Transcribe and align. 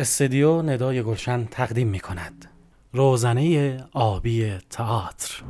استدیو 0.00 0.62
ندای 0.62 1.02
گلشن 1.02 1.44
تقدیم 1.44 1.88
می 1.88 2.00
کند 2.00 2.50
روزنه 2.92 3.76
آبی 3.92 4.58
تئاتر. 4.70 5.42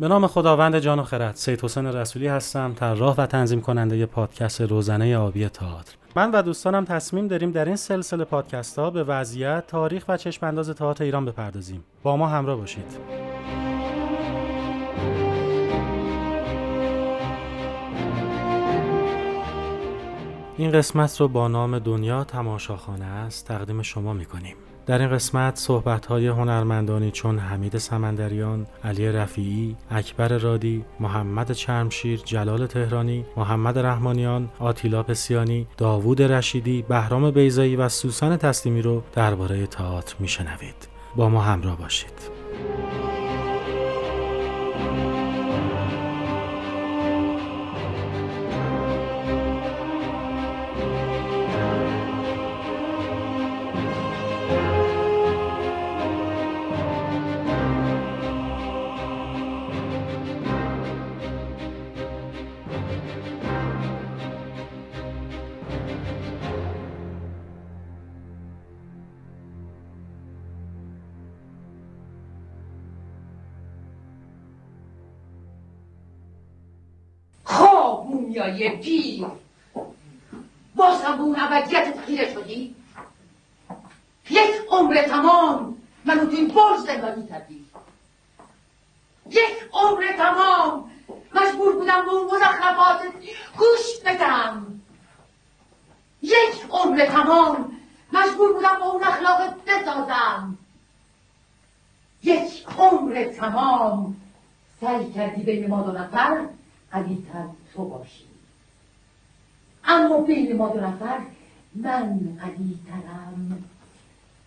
به 0.00 0.08
نام 0.08 0.26
خداوند 0.26 0.78
جان 0.78 0.98
و 0.98 1.02
خرد 1.02 1.34
سید 1.34 1.64
حسین 1.64 1.86
رسولی 1.86 2.26
هستم 2.26 2.74
طراح 2.74 3.14
و 3.18 3.26
تنظیم 3.26 3.60
کننده 3.60 4.06
پادکست 4.06 4.60
روزنه 4.60 5.16
آبی 5.16 5.48
تئاتر. 5.48 5.94
من 6.16 6.30
و 6.30 6.42
دوستانم 6.42 6.84
تصمیم 6.84 7.28
داریم 7.28 7.50
در 7.50 7.64
این 7.64 7.76
سلسله 7.76 8.24
پادکست 8.24 8.78
ها 8.78 8.90
به 8.90 9.04
وضعیت 9.04 9.66
تاریخ 9.66 10.04
و 10.08 10.16
چشم 10.16 10.46
انداز 10.46 10.70
تئاتر 10.70 11.04
ایران 11.04 11.24
بپردازیم. 11.24 11.84
با 12.02 12.16
ما 12.16 12.26
همراه 12.26 12.56
باشید. 12.56 12.98
این 20.56 20.70
قسمت 20.72 21.20
رو 21.20 21.28
با 21.28 21.48
نام 21.48 21.78
دنیا 21.78 22.24
تماشاخانه 22.24 23.04
است 23.04 23.46
تقدیم 23.46 23.82
شما 23.82 24.12
می‌کنیم. 24.12 24.56
در 24.88 24.98
این 24.98 25.10
قسمت 25.10 25.56
صحبت 25.56 26.06
های 26.06 26.26
هنرمندانی 26.26 27.10
چون 27.10 27.38
حمید 27.38 27.78
سمندریان، 27.78 28.66
علی 28.84 29.12
رفیعی، 29.12 29.76
اکبر 29.90 30.28
رادی، 30.28 30.84
محمد 31.00 31.52
چرمشیر، 31.52 32.20
جلال 32.24 32.66
تهرانی، 32.66 33.24
محمد 33.36 33.78
رحمانیان، 33.78 34.48
آتیلا 34.58 35.02
پسیانی، 35.02 35.66
داوود 35.76 36.22
رشیدی، 36.22 36.82
بهرام 36.82 37.30
بیزایی 37.30 37.76
و 37.76 37.88
سوسن 37.88 38.36
تسلیمی 38.36 38.82
رو 38.82 39.02
درباره 39.12 39.66
تئاتر 39.66 40.14
میشنوید. 40.18 40.88
با 41.16 41.28
ما 41.28 41.40
همراه 41.40 41.78
باشید. 41.78 42.12
دنیای 78.38 78.70
پیر. 78.70 79.26
باز 80.74 81.02
هم 81.02 81.16
به 81.16 81.22
اون 81.22 81.36
ابدیت 81.40 82.00
خیره 82.06 82.34
شدی. 82.34 82.74
یک 84.30 84.54
عمر 84.70 85.02
تمام 85.02 85.76
منو 86.04 86.26
تو 86.26 86.36
این 86.36 86.48
برج 86.48 86.78
زندانی 86.86 87.26
کردی 87.26 87.64
یک 89.30 89.56
عمر 89.72 90.12
تمام 90.18 90.90
مجبور 91.34 91.72
بودم 91.72 92.04
به 92.04 92.12
اون 92.12 92.34
مزخرفات 92.34 93.00
گوش 93.58 94.00
بدم. 94.06 94.80
یک 96.22 96.64
عمر 96.70 97.06
تمام 97.06 97.72
مجبور 98.12 98.52
بودم 98.52 98.76
به 98.78 98.86
اون 98.86 99.02
اخلاق 99.02 99.54
بسازم. 99.66 100.58
یک 102.22 102.66
عمر 102.78 103.24
تمام 103.24 104.16
سعی 104.80 105.12
کردی 105.12 105.42
بین 105.42 105.66
ما 105.66 105.82
دو 105.82 105.92
نفر 105.92 106.46
قویتر 106.92 107.44
تو 107.74 107.84
باشی. 107.84 108.27
اما 109.88 110.20
بین 110.20 110.56
ما 110.56 110.68
دو 110.68 110.80
نفر 110.80 111.18
من 111.74 112.18
قویترم. 112.40 113.64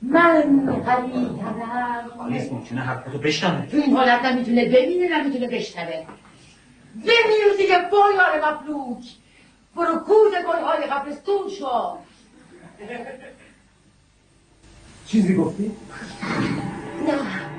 من 0.02 0.66
قویترم. 0.86 2.12
آلیس 2.20 2.52
ممکنه 2.52 2.82
حرفتو 2.82 3.18
بشنوه. 3.18 3.66
تو 3.66 3.78
این 3.78 3.96
حالت 3.96 4.26
نمی‌تونه 4.26 4.66
ببینه 4.66 5.18
نمی‌تونه 5.18 5.48
بشنوه. 5.48 6.06
بمیر 6.96 7.58
دیگه 7.58 7.90
بایار 7.92 8.54
مفلوک. 8.54 9.04
برو 9.76 10.00
گوز 10.00 10.32
گلهای 10.32 10.84
قبرستون 10.86 11.50
شو. 11.60 11.98
چیزی 15.08 15.36
گفتی؟ 15.36 15.72
نه. 17.08 17.51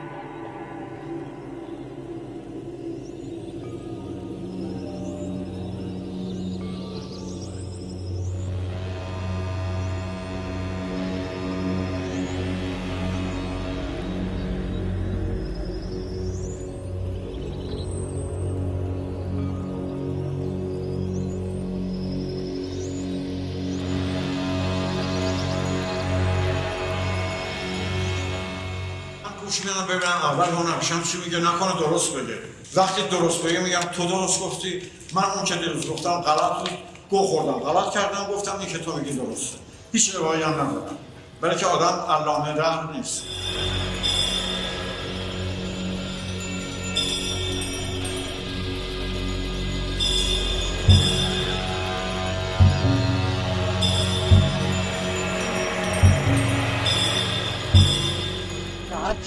گوش 29.53 29.65
میدم 29.65 29.87
ببینم 29.87 30.13
اول 30.23 30.49
هنرشم 30.49 31.03
چی 31.03 31.19
میگه؟ 31.19 31.39
نکنه 31.39 31.81
درست 31.81 32.13
بگه. 32.13 32.39
وقتی 32.75 33.03
درست 33.03 33.43
بگه 33.43 33.61
میگم 33.61 33.81
تو 33.81 34.07
درست 34.07 34.41
گفتی. 34.41 34.83
من 35.15 35.25
اون 35.25 35.45
که 35.45 35.55
دیروز 35.55 35.87
گفتم 35.87 36.21
غلط 36.21 36.59
بود. 36.59 36.79
گو 37.11 37.19
خوردم 37.19 37.61
غلط 37.61 37.95
کردم 37.95 38.27
گفتم 38.35 38.59
این 38.59 38.69
که 38.69 38.79
تو 38.79 38.97
میگی 38.97 39.13
درسته. 39.13 39.59
هیچ 39.93 40.15
روایی 40.15 40.43
هم 40.43 40.53
ندارم. 40.53 40.97
برای 41.41 41.57
که 41.57 41.67
آدم 41.67 42.13
علامه 42.13 42.53
در 42.53 42.93
نیست. 42.93 43.23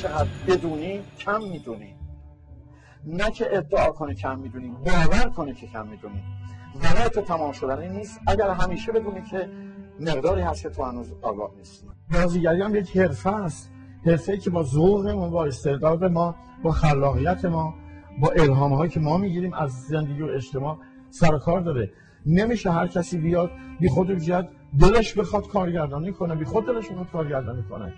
چقدر 0.06 0.28
بدونی 0.48 1.02
کم 1.20 1.42
می‌دونی. 1.42 1.96
نه 3.06 3.32
که 3.32 3.58
ادعا 3.58 3.92
کنه 3.92 4.14
کم 4.14 4.40
می‌دونی 4.40 4.68
باور 4.68 5.30
کنه 5.36 5.54
که 5.54 5.68
کم 5.68 5.88
می‌دونی. 5.88 6.24
برای 6.84 7.10
تو 7.10 7.22
تمام 7.22 7.52
شدنی 7.52 7.90
نیست. 7.90 8.20
اگر 8.28 8.50
همیشه 8.50 8.92
بدونی 8.92 9.22
که 9.22 9.50
مقداری 10.00 10.42
هست 10.42 10.62
که 10.62 10.70
تو 10.70 10.84
هنوز 10.84 11.14
آگاه 11.22 11.52
نیستی. 11.58 11.88
بازیگری 12.14 12.62
هم 12.62 12.76
یک 12.76 12.98
حرفه 12.98 13.30
است. 13.30 13.72
حرفه 14.06 14.38
که 14.38 14.50
با 14.50 14.64
ذوق 14.64 15.08
ما 15.08 15.30
با 15.30 15.46
استعداد 15.46 16.04
ما 16.04 16.36
با 16.64 16.72
خلاقیت 16.72 17.46
ما 17.46 17.74
با 18.20 18.30
الهام 18.30 18.74
هایی 18.74 18.92
که 18.92 19.00
ما 19.00 19.18
می‌گیریم 19.18 19.54
از 19.54 19.72
زندگی 19.72 20.22
و 20.22 20.26
اجتماع 20.26 20.78
سر 21.10 21.38
کار 21.38 21.62
داره. 21.62 21.92
نمیشه 22.26 22.72
هر 22.72 22.88
کسی 22.88 23.18
بیاد 23.18 23.52
بی 23.80 23.90
خود 23.90 24.12
بیاد 24.12 24.50
دلش 24.80 25.14
بخواد 25.14 25.48
کارگردانی 25.48 26.12
کنه 26.12 26.36
بی 26.36 26.46
خود 26.46 26.66
دلش 26.66 26.90
بخواد 26.90 27.12
کارگردانی 27.12 27.64
کنه. 27.64 27.94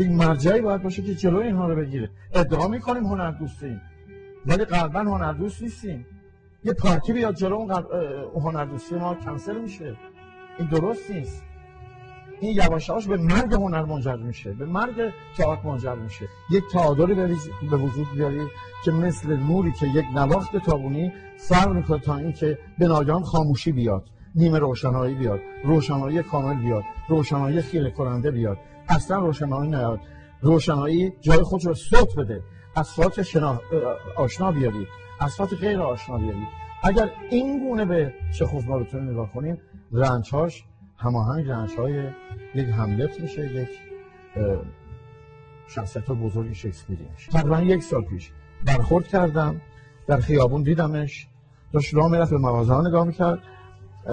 یک 0.00 0.10
مرجعی 0.10 0.60
باید 0.60 0.82
باشه 0.82 1.02
که 1.02 1.14
جلوی 1.14 1.46
اینها 1.46 1.68
رو 1.68 1.76
بگیره. 1.76 2.10
ادعا 2.34 2.68
می‌کنیم 2.68 3.06
هنر 3.06 3.30
دوستیم 3.30 3.80
ولی 4.46 4.64
قلبا 4.64 5.00
هنر 5.00 5.32
دوست 5.32 5.62
نیستیم. 5.62 6.06
یه 6.64 6.72
پارتی 6.72 7.12
بیاد 7.12 7.34
جلو 7.34 7.54
اون 7.54 7.74
قل... 7.74 7.82
هنر 8.34 8.64
دوستی 8.64 8.94
ما 8.94 9.14
کنسل 9.14 9.60
میشه. 9.60 9.96
این 10.58 10.68
درست 10.68 11.10
نیست. 11.10 11.42
این 12.40 12.56
یواشاش 12.56 13.06
به 13.06 13.16
مرگ 13.16 13.54
هنر 13.54 13.84
منجر 13.84 14.16
میشه. 14.16 14.52
به 14.52 14.66
مرگ 14.66 15.12
تئاتر 15.36 15.68
منجر 15.68 15.94
میشه. 15.94 16.28
یک 16.50 16.64
تعادلی 16.72 17.14
به 17.70 17.76
وجود 17.76 18.06
بیاری 18.14 18.46
که 18.84 18.90
مثل 18.90 19.36
نوری 19.36 19.72
که 19.72 19.86
یک 19.86 20.04
نواخت 20.14 20.56
تابونی 20.56 21.12
فرق 21.36 21.72
می‌کنه 21.72 21.98
تا 21.98 22.16
اینکه 22.16 22.58
به 22.78 22.86
ناگهان 22.88 23.22
خاموشی 23.22 23.72
بیاد 23.72 24.04
نیمه 24.34 24.58
روشنایی 24.58 25.14
بیاد 25.14 25.40
روشنایی 25.64 26.22
کامل 26.22 26.62
بیاد 26.62 26.82
روشنایی 27.08 27.60
خیره 27.60 27.90
کننده 27.90 28.30
بیاد. 28.30 28.58
اصلا 28.88 29.18
روشنایی 29.18 29.70
نیاد. 29.70 30.00
روشنایی 30.42 31.12
جای 31.20 31.42
خود 31.42 31.64
رو 31.64 31.74
صوت 31.74 32.16
بده. 32.16 32.42
اصوات 32.76 33.22
شنا... 33.22 33.60
آشنا 34.16 34.52
بیاری. 34.52 34.86
اصوات 35.20 35.54
غیر 35.54 35.80
آشنا 35.80 36.18
بیاری. 36.18 36.46
اگر 36.82 37.10
این 37.30 37.68
گونه 37.68 37.84
به 37.84 38.14
چخوف 38.38 38.66
ما 38.66 38.78
بتونیم 38.78 39.10
نگاه 39.10 39.32
کنیم 39.32 39.58
رنجهاش 39.92 40.64
هماهنگ 40.96 41.48
رنجهای 41.48 42.08
یک 42.54 42.68
هملت 42.68 43.20
میشه 43.20 43.54
یک 43.54 43.68
شخصیت 45.68 46.10
بزرگ 46.10 46.52
شکسپیری 46.52 47.08
میشه 47.14 47.32
تقریبا 47.32 47.60
یک 47.60 47.82
سال 47.82 48.02
پیش 48.02 48.30
برخورد 48.66 49.08
کردم 49.08 49.60
در 50.06 50.16
خیابون 50.16 50.62
دیدمش. 50.62 51.26
داشت 51.72 51.94
راه 51.94 52.10
می‌رفت 52.10 52.30
به 52.30 52.38
مغازه 52.38 52.72
ها 52.72 52.88
نگاه 52.88 53.04
می‌کرد. 53.04 53.38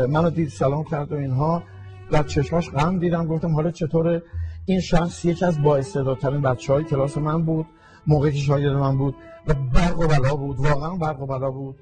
منو 0.09 0.29
دید 0.29 0.49
سلام 0.49 0.83
کرد 0.83 1.11
و 1.11 1.15
اینها. 1.15 1.63
در 2.11 2.23
چشماش 2.23 2.69
غم 2.69 2.99
دیدم. 2.99 3.27
گفتم 3.27 3.55
حالا 3.55 3.71
چطوره؟ 3.71 4.23
این 4.69 4.79
شخص 4.79 5.25
یکی 5.25 5.45
از 5.45 5.63
بااستعدادترین 5.63 6.41
بچه 6.41 6.73
های 6.73 6.83
کلاس 6.83 7.17
من 7.17 7.45
بود 7.45 7.65
موقعی 8.07 8.31
که 8.31 8.37
شاگرد 8.37 8.75
من 8.75 8.97
بود 8.97 9.15
و 9.47 9.53
برق 9.53 9.99
و 9.99 10.07
بلا 10.07 10.35
بود 10.35 10.59
واقعا 10.59 10.95
برق 10.95 11.21
و 11.21 11.25
بلا 11.25 11.51
بود. 11.51 11.75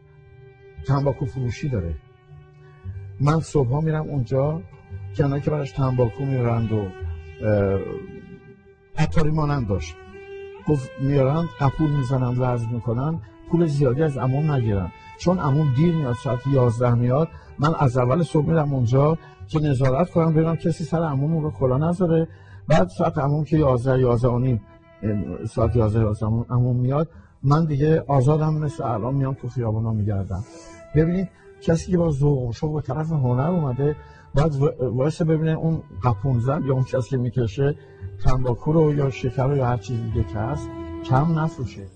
تنباکو 0.88 1.26
فروشی 1.26 1.70
داره. 1.70 1.96
من 3.20 3.40
صبح 3.40 3.70
ها 3.70 3.82
میرم 3.82 4.06
اونجا 4.06 4.62
کنایی 5.18 5.42
که 5.42 5.52
براش 5.52 5.72
تنباکو 5.72 6.26
میرند 6.26 6.72
و 6.72 6.88
عطاری 8.98 9.32
مانند 9.32 9.68
داشت. 9.68 9.96
گفت 10.68 10.90
میارن 11.02 11.46
قپول 11.60 11.90
می‌زنن 11.90 12.42
وزن 12.42 12.70
می‌کنن 12.70 13.22
پول 13.52 13.66
زیادی 13.66 14.04
از 14.04 14.18
امون 14.18 14.50
نگیرن 14.50 14.92
چون 15.20 15.40
امون 15.40 15.74
دیر 15.76 15.96
میاد 15.96 16.16
ساعت 16.24 16.48
11 16.48 16.94
میاد 16.94 17.28
من 17.60 17.76
از 17.80 17.98
اول 17.98 18.24
صبح 18.24 18.46
میرم 18.46 18.74
اونجا 18.74 19.18
که 19.48 19.60
نظارت 19.60 20.10
کنم 20.10 20.34
ببینم 20.34 20.56
کسی 20.56 20.84
سر 20.84 21.02
امون 21.02 21.44
رو 21.44 21.52
کلا 21.52 21.78
نذاره. 21.78 22.28
بعد 22.68 22.88
ساعت 22.88 23.18
امون 23.18 23.44
که 23.44 23.58
11 23.58 24.00
11 24.00 24.28
و 24.28 24.40
نیم 24.40 24.62
ساعت 25.50 25.76
11 25.76 26.00
11 26.00 26.26
امون 26.26 26.76
میاد 26.76 27.10
من 27.44 27.66
دیگه 27.66 28.04
آزادم 28.08 28.54
مثل 28.54 28.84
الان 28.84 29.16
میام 29.16 29.34
تو 29.34 29.50
خیابونا 29.50 29.92
میگردم. 29.94 30.44
ببینید 30.96 31.30
کسی 31.62 31.92
که 31.92 31.98
با 31.98 32.12
ذوق 32.12 32.64
و 32.64 32.74
به 32.74 32.82
طرف 32.82 33.12
هنر 33.12 33.50
اومده 33.50 33.96
باید 34.34 34.54
واسه 34.82 35.26
ببینه 35.26 35.52
اون 35.52 35.84
قپون 36.04 36.40
زن 36.40 36.64
یا 36.66 36.74
اون 36.74 36.84
کسی 36.84 37.10
که 37.10 37.18
می‌کشه 37.18 37.76
تنباکو 38.24 38.74
رو 38.74 38.94
یا 38.94 39.10
شکر 39.10 39.48
رو 39.48 39.58
یا 39.58 39.66
هر 39.66 39.78
چیزی 39.78 40.04
دیگه 40.04 40.24
که 40.24 40.40
هست 40.40 40.70
کم 41.06 41.40
نفروشه. 41.40 41.88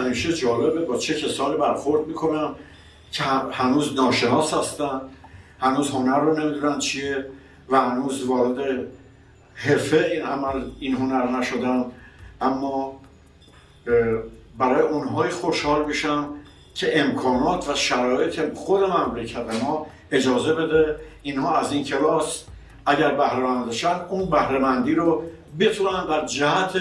همیشه 0.00 0.32
جالبه 0.32 0.84
با 0.84 0.96
چه 0.96 1.14
کسانی 1.14 1.56
برخورد 1.56 2.06
می‌کنم 2.06 2.54
که 3.12 3.22
هنوز 3.52 3.94
ناشناس 3.94 4.54
هستن 4.54 5.00
هنوز 5.60 5.90
هنر 5.90 6.20
رو 6.20 6.38
نمی‌دونن 6.38 6.78
چیه 6.78 7.26
و 7.68 7.80
هنوز 7.80 8.24
وارد 8.24 8.86
حرفه 9.54 10.10
این 10.12 10.22
عمل 10.22 10.62
این 10.80 10.96
هنر 10.96 11.38
نشدن. 11.38 11.84
اما 12.40 13.00
برای 14.58 14.82
اونهای 14.82 15.30
خوشحال 15.30 15.84
میشم 15.84 16.28
که 16.74 17.00
امکانات 17.00 17.68
و 17.68 17.74
شرایط 17.74 18.54
خود 18.54 18.80
مملکت 18.82 19.62
ما 19.64 19.86
اجازه 20.10 20.54
بده 20.54 20.96
اینها 21.22 21.58
از 21.58 21.72
این 21.72 21.84
کلاس 21.84 22.44
اگر 22.86 23.14
بهره 23.14 24.10
اون 24.10 24.30
بهرهمندی 24.30 24.94
رو 24.94 25.22
بتونن 25.60 26.06
در 26.06 26.26
جهت 26.26 26.72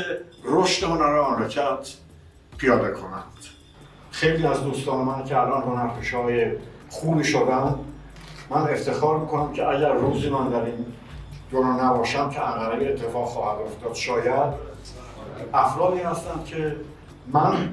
رشد 0.43 0.83
هنر 0.83 1.21
مملکت 1.21 1.93
پیاده 2.59 2.91
کنند. 2.91 3.23
خیلی 4.11 4.47
از 4.47 4.63
دوستان 4.63 4.97
من 5.05 5.23
که 5.23 5.37
الان 5.37 5.61
هنرپیشه 5.61 6.17
های 6.17 6.51
خوبی 6.89 7.23
شدن 7.23 7.75
من 8.49 8.61
افتخار 8.61 9.17
می‌کنم 9.19 9.53
که 9.53 9.67
اگر 9.67 9.93
روزی 9.93 10.29
من 10.29 10.49
در 10.49 10.61
این 10.61 10.85
دوران 11.51 11.79
نباشم 11.79 12.29
که 12.29 12.49
اقربی 12.49 12.85
اتفاق 12.85 13.25
خواهد 13.25 13.61
افتاد 13.61 13.93
شاید 13.93 14.53
افرادی 15.53 15.99
هستند 15.99 16.45
که 16.45 16.75
من 17.33 17.69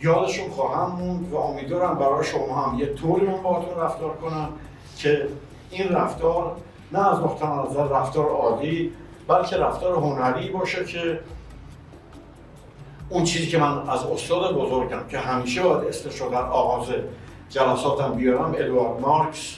یادشون 0.00 0.50
خواهم 0.50 0.96
موند 0.96 1.32
و 1.32 1.36
امیدوارم 1.36 1.94
برای 1.94 2.24
شما 2.24 2.62
هم 2.62 2.78
یه 2.78 2.86
طوری 2.86 3.26
من 3.26 3.42
باهاتون 3.42 3.82
رفتار 3.82 4.16
کنم 4.16 4.48
که 4.96 5.28
این 5.70 5.88
رفتار 5.88 6.56
نه 6.92 7.12
از 7.12 7.18
نقطه 7.18 7.46
نظر 7.46 7.88
رفتار 7.88 8.28
عادی 8.28 8.92
بلکه 9.28 9.56
رفتار 9.56 9.96
هنری 9.96 10.50
باشه 10.50 10.84
که 10.84 11.20
اون 13.12 13.24
چیزی 13.24 13.46
که 13.46 13.58
من 13.58 13.88
از 13.88 14.04
استاد 14.04 14.54
بزرگم 14.54 15.08
که 15.08 15.18
همیشه 15.18 15.62
باید 15.62 15.88
اسمش 15.88 16.20
رو 16.20 16.30
در 16.30 16.42
آغاز 16.42 16.88
جلساتم 17.48 18.12
بیارم 18.12 18.54
ادوارد 18.58 19.00
مارکس. 19.00 19.56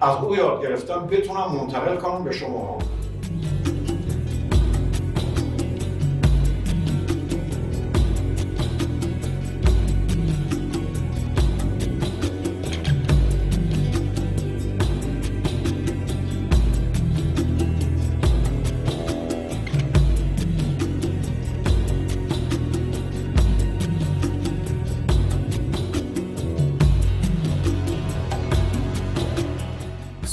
از 0.00 0.16
او 0.22 0.36
یاد 0.36 0.62
گرفتم 0.62 1.06
بتونم 1.06 1.52
منتقل 1.60 1.96
کنم 1.96 2.24
به 2.24 2.32
شما. 2.32 2.78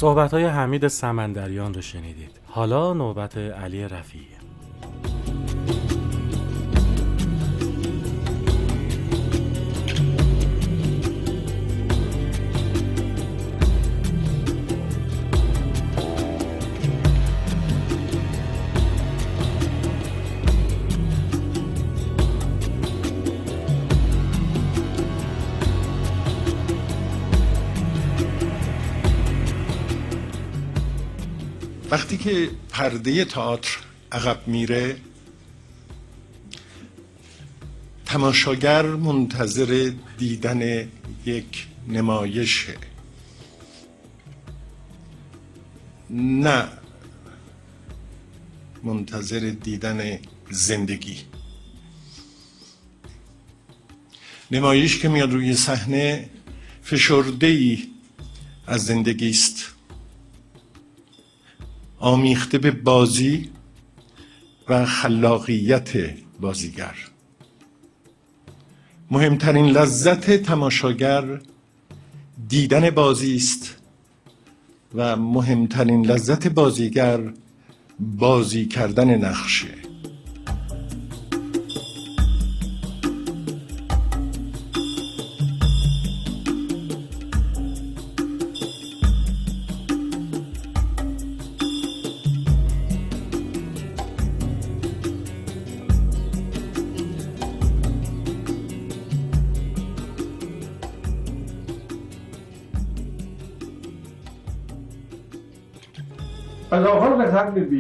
صحبت 0.01 0.33
های 0.33 0.45
حمید 0.45 0.88
سمندریان 0.88 1.74
رو 1.74 1.81
شنیدید. 1.81 2.31
حالا 2.48 2.94
نوبت 2.94 3.38
علی 3.38 3.88
رفیعی. 3.88 4.41
وقتی 31.91 32.17
که 32.17 32.50
پرده 32.69 33.25
تئاتر 33.25 33.77
عقب 34.12 34.48
میره 34.48 34.98
تماشاگر 38.05 38.86
منتظر 38.86 39.91
دیدن 40.17 40.89
یک 41.25 41.67
نمایشه 41.88 42.77
نه 46.10 46.67
منتظر 48.83 49.39
دیدن 49.63 50.19
زندگی. 50.50 51.17
نمایش 54.51 55.00
که 55.00 55.10
میاد 55.10 55.33
روی 55.33 55.55
صحنه 55.55 56.29
فشرده 56.83 57.48
ای 57.48 57.88
از 58.67 58.86
زندگی 58.86 59.29
است. 59.29 59.71
آمیخته 62.01 62.58
به 62.58 62.72
بازی 62.72 63.50
و 64.70 64.86
خلاقیت 64.86 65.91
بازیگر. 66.39 66.96
مهمترین 69.12 69.65
لذت 69.65 70.31
تماشاگر 70.31 71.41
دیدن 72.50 72.89
بازی 72.89 73.36
است 73.36 73.75
و 74.96 75.15
مهمترین 75.15 76.05
لذت 76.05 76.48
بازیگر 76.48 77.34
بازی 78.00 78.65
کردن 78.65 79.25
نقشه. 79.25 79.81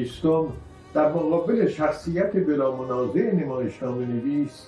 بیستم 0.01 0.45
در 0.93 1.09
مقابل 1.09 1.67
شخصیت 1.67 2.35
بلا 2.35 2.75
منازع 2.75 3.35
نمایشنامه 3.35 4.05
نویس 4.05 4.67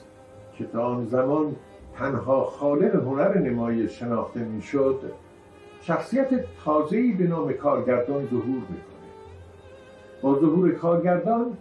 که 0.58 0.66
تا 0.66 0.86
آن 0.86 1.06
زمان 1.06 1.56
تنها 1.96 2.44
خالق 2.44 2.96
هنر 2.96 3.38
نمایش 3.38 4.00
شناخته 4.00 4.40
می‌شد 4.40 5.00
شخصیت 5.82 6.30
تازه‌ای 6.66 7.12
به 7.12 7.28
نام 7.28 7.54
کارگردان 7.54 8.28
ظهور 8.28 8.46
می‌کنه. 8.46 9.10
با 10.22 10.40
ظهور 10.40 10.72
کارگردان 10.72 11.58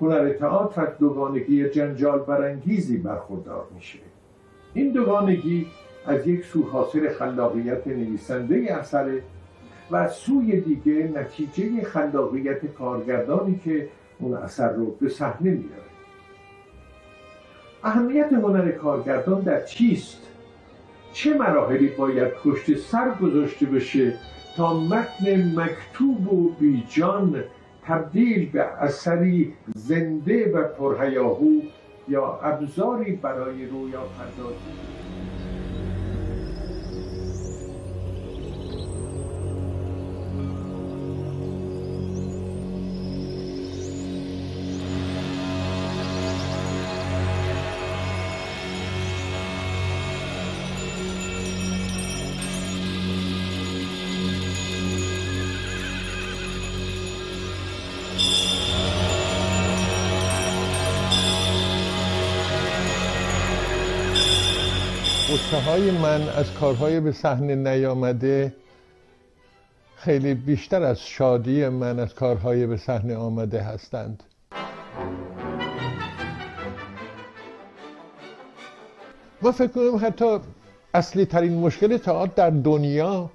هنر 0.00 0.32
تئاتر 0.32 0.82
از 0.82 0.98
دوگانگی 0.98 1.68
جنجال 1.68 2.18
برانگیزی 2.18 2.96
برخوردار 2.96 3.64
میشه. 3.74 3.98
این 4.74 4.92
دوگانگی 4.92 5.66
از 6.06 6.26
یک 6.26 6.44
سو 6.44 6.62
حاصل 6.62 7.08
خلاقیت 7.08 7.86
نویسنده 7.86 8.76
اثر 8.78 9.18
و 9.92 10.08
سوی 10.08 10.60
دیگه 10.60 11.10
نتیجه 11.14 11.84
خلاقیت 11.84 12.66
کارگردانی 12.66 13.60
که 13.64 13.88
اون 14.18 14.34
اثر 14.34 14.72
رو 14.72 14.90
به 14.90 15.08
صحنه 15.08 15.50
میاره 15.50 15.90
اهمیت 17.84 18.32
هنر 18.32 18.70
کارگردان 18.70 19.40
در 19.40 19.64
چیست؟ 19.64 20.18
چه 21.12 21.34
مراحلی 21.34 21.88
باید 21.88 22.28
پشت 22.28 22.76
سر 22.76 23.14
گذاشته 23.14 23.66
بشه 23.66 24.14
تا 24.56 24.80
متن 24.80 25.60
مکتوب 25.60 26.32
و 26.32 26.48
بیجان 26.48 27.44
تبدیل 27.84 28.50
به 28.50 28.64
اثری 28.64 29.52
زنده 29.74 30.52
و 30.52 30.64
پرهیاهو 30.64 31.60
یا 32.08 32.40
ابزاری 32.42 33.12
برای 33.12 33.66
رویا 33.66 34.00
پردازی 34.00 35.19
های 65.70 65.90
من 65.90 66.28
از 66.28 66.52
کارهای 66.52 67.00
به 67.00 67.12
صحنه 67.12 67.54
نیامده 67.54 68.54
خیلی 69.96 70.34
بیشتر 70.34 70.82
از 70.82 71.00
شادی 71.00 71.68
من 71.68 71.98
از 71.98 72.14
کارهای 72.14 72.66
به 72.66 72.76
صحنه 72.76 73.16
آمده 73.16 73.62
هستند. 73.62 74.22
ما 79.42 79.52
فکر 79.52 79.66
کنم 79.66 80.06
حتی 80.06 80.38
اصلی 80.94 81.24
ترین 81.24 81.54
مشکل 81.54 81.96
تئاتر 81.96 82.32
در 82.34 82.50
دنیا 82.50 83.30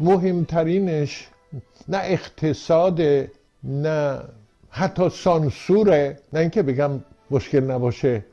مهمترینش 0.00 1.28
نه 1.88 2.00
اقتصاد 2.02 3.00
نه 3.64 4.20
حتی 4.70 5.08
سانسوره 5.08 6.18
نه 6.32 6.40
اینکه 6.40 6.62
بگم 6.62 6.90
مشکل 7.30 7.60
نباشه 7.60 8.24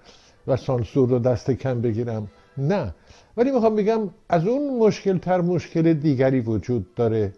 و 0.48 0.58
سانسور 0.58 1.10
رو 1.10 1.20
دست 1.20 1.52
کم 1.52 1.82
بگیرم. 1.82 2.28
نه. 2.58 2.94
ولی 3.38 3.52
می‌خوام 3.52 3.76
بگم 3.76 4.10
از 4.30 4.48
اون 4.48 4.80
مشکل 4.80 5.18
تر 5.18 5.42
مشکل 5.42 5.94
دیگری 5.94 6.40
وجود 6.40 6.96
داره 6.96 7.34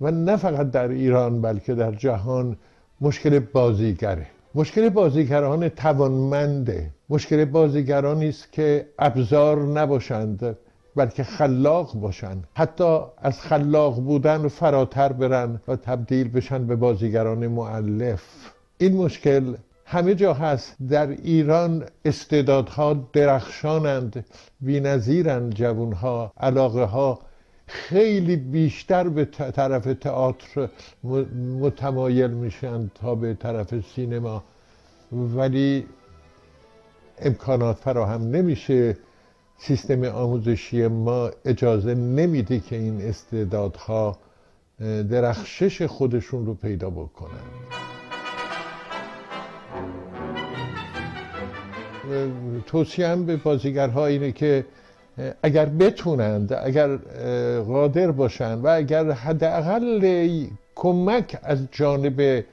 و 0.00 0.10
نه 0.10 0.36
فقط 0.36 0.70
در 0.70 0.88
ایران 0.88 1.42
بلکه 1.42 1.74
در 1.74 1.92
جهان 1.92 2.56
مشکل 3.00 3.38
بازیگره. 3.38 4.26
مشکل 4.54 4.88
بازیگران 4.88 5.68
توانمنده. 5.68 6.90
مشکل 7.08 7.44
بازیگرانی 7.44 8.28
است 8.28 8.52
که 8.52 8.86
ابزار 8.98 9.62
نباشند 9.62 10.56
بلکه 10.96 11.22
خلاق 11.24 11.94
باشند. 11.94 12.44
حتی 12.54 12.98
از 13.18 13.40
خلاق 13.40 14.00
بودن 14.00 14.48
فراتر 14.48 15.12
برن 15.12 15.60
و 15.68 15.76
تبدیل 15.76 16.28
بشن 16.28 16.66
به 16.66 16.76
بازیگران 16.76 17.46
معلف 17.46 18.22
این 18.78 18.96
مشکل 18.96 19.54
همه 19.90 20.14
جا 20.14 20.34
هست. 20.34 20.76
در 20.88 21.06
ایران 21.06 21.84
استعدادها 22.04 22.94
درخشانند 23.12 24.24
بی‌نظیرند 24.60 25.54
جوانها 25.54 26.32
علاقه 26.40 26.84
ها 26.84 27.18
خیلی 27.66 28.36
بیشتر 28.36 29.08
به 29.08 29.24
طرف 29.24 29.84
تئاتر 29.84 30.68
متمایل 31.60 32.30
میشن 32.30 32.90
تا 32.94 33.14
به 33.14 33.34
طرف 33.34 33.80
سینما. 33.94 34.44
ولی 35.12 35.86
امکانات 37.18 37.76
فراهم 37.76 38.22
نمیشه. 38.22 38.96
سیستم 39.58 40.04
آموزشی 40.04 40.86
ما 40.86 41.30
اجازه 41.44 41.94
نمیده 41.94 42.60
که 42.60 42.76
این 42.76 43.00
استعدادها 43.02 44.18
درخشش 45.10 45.82
خودشون 45.82 46.46
رو 46.46 46.54
پیدا 46.54 46.90
بکنن. 46.90 47.89
توصیم 52.66 53.26
به 53.26 53.36
بازیگرها 53.36 54.06
اینه 54.06 54.32
که 54.32 54.64
اگر 55.42 55.66
بتونند 55.66 56.52
اگر 56.52 56.96
قادر 57.60 58.10
باشند 58.10 58.64
و 58.64 58.68
اگر 58.68 59.10
حداقل 59.10 60.46
کمک 60.74 61.38
از 61.42 61.58
جانب 61.72 62.44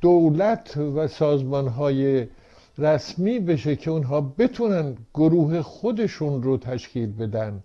دولت 0.00 0.76
و 0.76 1.08
سازمان 1.08 1.68
های 1.68 2.26
رسمی 2.78 3.38
بشه 3.38 3.76
که 3.76 3.90
اونها 3.90 4.20
بتونن 4.38 4.96
گروه 5.14 5.62
خودشون 5.62 6.42
رو 6.42 6.56
تشکیل 6.56 7.12
بدن 7.12 7.62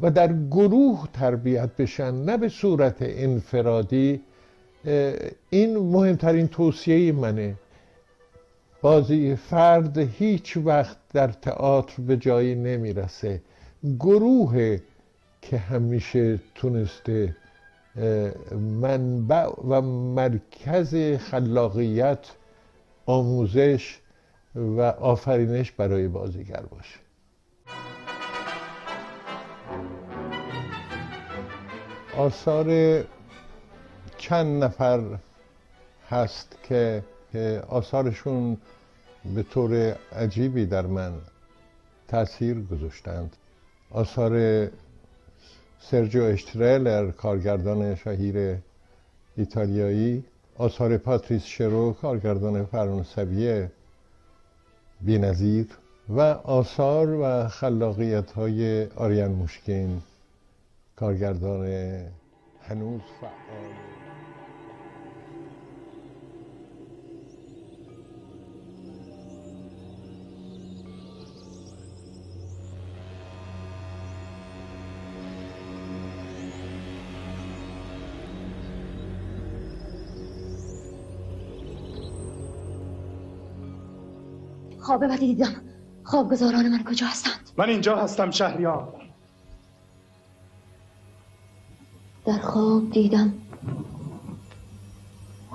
و 0.00 0.10
در 0.10 0.32
گروه 0.50 1.08
تربیت 1.12 1.76
بشن 1.76 2.14
نه 2.14 2.36
به 2.36 2.48
صورت 2.48 2.96
انفرادی 3.00 4.20
این 5.50 5.76
مهمترین 5.76 6.48
توصیه 6.48 7.12
منه. 7.12 7.54
بازی 8.84 9.36
فرد 9.36 9.98
هیچ 9.98 10.56
وقت 10.56 10.96
در 11.12 11.28
تئاتر 11.28 12.02
به 12.02 12.16
جایی 12.16 12.54
نمی‌رسه. 12.54 13.42
گروه 13.98 14.78
که 15.42 15.58
همیشه 15.58 16.40
تونسته 16.54 17.36
منبع 18.52 19.46
و 19.68 19.80
مرکز 20.14 20.94
خلاقیت 21.18 22.26
آموزش 23.06 23.98
و 24.54 24.80
آفرینش 24.80 25.72
برای 25.72 26.08
بازیگر 26.08 26.62
باشه. 26.70 26.98
آثار 32.16 33.00
چند 34.18 34.64
نفر 34.64 35.18
هست 36.10 36.58
که 36.62 37.02
که 37.34 37.62
آثارشون 37.68 38.56
به 39.34 39.42
طور 39.42 39.96
عجیبی 40.12 40.66
در 40.66 40.86
من 40.86 41.12
تاثیر 42.08 42.60
گذاشتند. 42.60 43.36
آثار 43.90 44.68
سرجیو 45.80 46.22
اشترلر 46.22 47.10
کارگردان 47.10 47.94
شهیر 47.94 48.58
ایتالیایی. 49.36 50.24
آثار 50.58 50.96
پاتریس 50.96 51.44
شرو 51.44 51.92
کارگردان 51.92 52.64
فرانسوی 52.64 53.68
بینظیر. 55.00 55.66
و 56.08 56.20
آثار 56.44 57.08
و 57.20 57.48
خلاقیت 57.48 58.30
های 58.30 58.86
آریان 58.86 59.30
موشکین 59.30 60.02
کارگردان 60.96 61.66
هنوز 62.68 63.00
فعال. 63.20 64.03
خواب 84.84 85.06
بدی 85.06 85.26
دیدم. 85.26 85.54
خوابگزاران 86.04 86.68
من 86.68 86.84
کجا 86.84 87.06
هستند؟ 87.06 87.50
من 87.56 87.68
اینجا 87.68 87.96
هستم 87.96 88.30
شهریار. 88.30 89.02
در 92.26 92.38
خواب 92.38 92.90
دیدم 92.90 93.34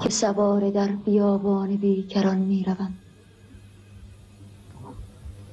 که 0.04 0.10
سوار 0.10 0.70
در 0.70 0.88
بیابان 0.88 1.76
بیکران 1.76 2.38
می 2.38 2.64
روم 2.64 2.94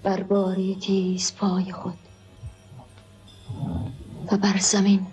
بر 0.03 0.23
باری 0.23 0.77
تیز 0.81 1.35
پای 1.37 1.73
خود 1.73 1.99
و 4.33 4.37
بر 4.37 4.59
زمین 4.59 5.07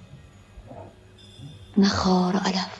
نخار 1.77 2.35
علف 2.35 2.79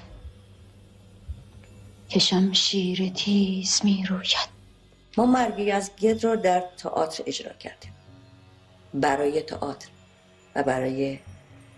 که 2.09 2.19
شمشیر 2.19 3.09
تیز 3.09 3.81
می 3.83 4.05
روید 4.09 4.52
ما 5.17 5.25
مرگی 5.25 5.71
از 5.71 5.95
گد 5.95 6.23
را 6.23 6.35
در 6.35 6.63
تئاتر 6.77 7.23
اجرا 7.27 7.53
کردیم. 7.53 7.93
برای 8.93 9.41
تئاتر 9.41 9.89
و 10.55 10.63
برای 10.63 11.19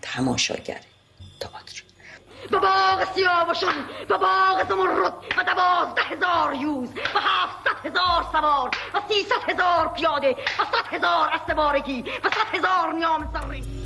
تماشاگر 0.01 0.81
تئاتر. 1.39 1.83
به 2.51 2.59
باغ 2.59 3.13
سیاوشون 3.15 3.73
به 4.09 4.17
باغ 4.17 4.69
زمرد 4.69 5.13
و 5.37 5.43
دوازده 5.43 6.01
هزار 6.01 6.53
یوز 6.53 6.89
و 6.89 7.19
هفتصد 7.19 7.85
هزار 7.85 8.25
سوار 8.31 8.71
و 8.93 9.01
سیصد 9.09 9.49
هزار 9.49 9.87
پیاده 9.87 10.31
و 10.31 10.63
صد 10.63 10.93
هزار 10.93 11.29
استوارگی 11.33 12.01
و 12.01 12.29
صد 12.29 12.55
هزار 12.55 12.93
نیام 12.93 13.31
زرین 13.33 13.84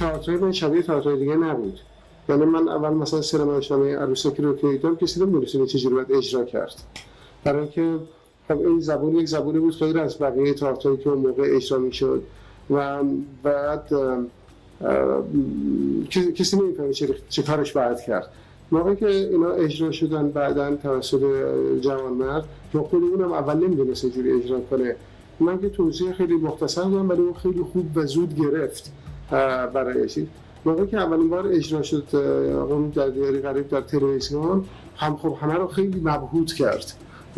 تئاتر 0.00 0.36
من 0.36 0.52
شبیه 0.52 0.82
تئاتر 0.82 1.16
دیگه 1.16 1.36
نبود. 1.36 1.80
یعنی 2.28 2.44
من 2.44 2.68
اول 2.68 2.90
مثلا 2.90 3.22
سینما 3.22 3.60
شامه 3.60 3.96
عروسکی 3.96 4.42
رو 4.42 4.56
که 4.56 4.68
دیدم 4.68 4.96
کسی 4.96 5.20
نمی‌دونست 5.20 5.64
چجوری 5.64 5.94
باید 5.94 6.12
اجرا 6.12 6.44
کرد. 6.44 6.74
برای 7.44 7.60
اینکه 7.60 7.98
خب 8.48 8.60
این 8.60 8.80
زبون 8.80 9.14
یک 9.14 9.28
زبونی 9.28 9.58
بود 9.58 9.74
خیلی 9.74 9.98
از 9.98 10.18
بقیه 10.18 10.54
تئاتری 10.54 10.96
که 10.96 11.10
اون 11.10 11.18
موقع 11.18 11.42
اجرا 11.56 11.78
می‌شد 11.78 12.22
و 12.70 13.02
بعد 13.42 13.92
کسی 16.34 16.56
نمی‌فهمه 16.56 16.92
چه, 16.92 17.08
چه 17.28 17.42
کارش 17.42 17.72
باید 17.72 18.00
کرد. 18.00 18.28
موقعی 18.72 18.96
که 18.96 19.06
اینا 19.06 19.50
اجرا 19.50 19.92
شدن 19.92 20.30
بعدا 20.30 20.76
توسط 20.76 21.20
جوان 21.80 22.12
مرد 22.12 22.44
که 22.72 22.78
خود 22.78 23.02
اونم 23.02 23.32
اول 23.32 23.56
نمی‌دونست 23.56 24.06
چجوری 24.06 24.32
اجرا 24.32 24.60
کنه. 24.60 24.96
من 25.40 25.60
که 25.60 25.68
توضیح 25.68 26.12
خیلی 26.12 26.34
مختصر 26.34 26.82
دادم 26.82 27.08
ولی 27.08 27.20
اون 27.20 27.34
خیلی 27.34 27.62
خوب 27.72 27.86
و 27.94 28.06
زود 28.06 28.34
گرفت. 28.40 28.92
برای 29.30 30.08
چیز 30.08 30.26
موقعی 30.64 30.86
که 30.86 30.96
اولین 30.96 31.28
بار 31.28 31.46
اجرا 31.46 31.82
شد 31.82 32.04
قانون 32.68 32.88
در 32.88 33.08
دیاری 33.08 33.40
غریب 33.40 33.68
در 33.68 33.80
تلویزیون 33.80 34.64
هم 34.96 35.16
خب 35.16 35.36
همه 35.40 35.54
رو 35.54 35.66
خیلی 35.66 36.00
مبهوت 36.00 36.52
کرد. 36.52 36.92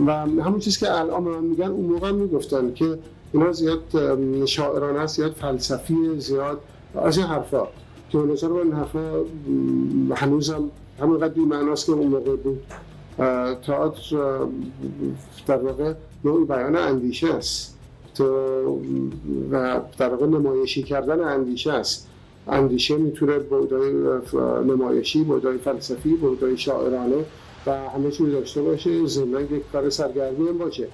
و 0.07 0.13
همون 0.13 0.59
چیز 0.59 0.79
که 0.79 0.93
الان 0.93 1.23
من 1.23 1.45
میگن 1.45 1.65
اون 1.65 1.85
موقع 1.85 2.13
می‌گفتن 2.13 2.75
که 2.75 2.99
اینا 3.33 3.53
زیاد 3.53 3.81
شاعرانه 4.47 5.07
زیاد 5.07 5.33
فلسفی 5.33 6.21
زیاد 6.21 6.61
از 6.95 7.19
این 7.19 7.27
حرفا. 7.27 7.67
که 8.11 8.19
نظر 8.19 8.49
من 8.49 8.73
حرفا 8.73 9.25
هنوزم 10.15 10.71
همونقدر 11.01 11.29
بی 11.35 11.41
معناست 11.41 11.87
که 11.87 11.93
اون 11.93 12.07
موقع 12.07 12.37
بود. 12.37 12.63
تئاتر 13.67 14.39
در 15.47 15.57
واقع 15.57 15.93
نوعی 16.25 16.45
بیان 16.45 16.77
اندیشه 16.77 17.35
است. 17.35 17.78
و 19.51 19.81
در 19.99 20.09
واقع 20.09 20.27
نمایشی 20.27 20.83
کردن 20.83 21.21
اندیشه 21.21 21.73
است. 21.73 22.09
اندیشه 22.49 22.97
می‌تونه 22.97 23.39
بودای 23.39 23.93
نمایشی 24.67 25.25
بودای 25.25 25.59
فلسفی 25.59 26.11
بودای 26.11 26.57
شاعرانه 26.57 27.25
و 27.67 27.89
همه 27.89 28.11
چیز 28.11 28.33
داشته 28.33 28.63
باشه. 28.63 29.07
ضمن 29.07 29.43
یک 29.43 29.63
کار 29.73 29.91
سرگرمی 29.91 30.49
هم 30.49 30.59
باشه. 30.59 30.89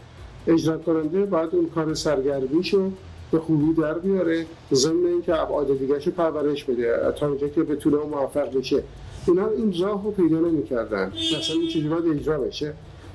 اجرا 0.47 0.79
کننده 0.79 1.27
باید 1.27 1.49
اون 1.53 1.67
کار 1.75 1.95
سرگرمیشو 1.95 2.91
به 3.33 3.39
خوبی 3.39 3.81
در 3.81 3.99
بیاره. 3.99 4.47
ضمن 4.73 5.07
اینکه 5.07 5.41
ابعاد 5.43 5.79
دیگه 5.79 6.01
شو 6.01 6.11
پرورش 6.11 6.65
بده 6.65 7.13
تا 7.19 7.29
اونجا 7.29 7.49
که 7.49 7.63
بتونه 7.63 7.97
موفق 7.97 8.59
بشه. 8.59 8.83
اینا 9.29 9.49
این 9.49 9.75
راه 9.81 10.05
رو 10.05 10.11
پیدا 10.11 10.39
نمی‌کردن. 10.39 11.13
مثلا 11.39 11.57
این 11.61 11.69
چیزی 11.69 11.89
باید 11.89 12.09
اجرا 12.09 12.39
بشه؟ 12.39 12.75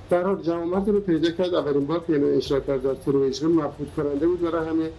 در 0.09 0.23
حال 0.23 0.41
جوامت 0.41 0.87
رو 0.87 0.99
پیدا 0.99 1.31
کرد 1.31 1.53
اولین 1.53 1.85
بار 1.85 2.03
که 2.07 2.35
اجرا 2.35 2.59
کرد 2.59 2.83
در 2.83 2.93
تلویزیون 2.93 3.51
مفهود 3.51 3.91
کننده 3.97 4.27
بود 4.27 4.41
برای 4.41 4.69
همه. 4.69 4.89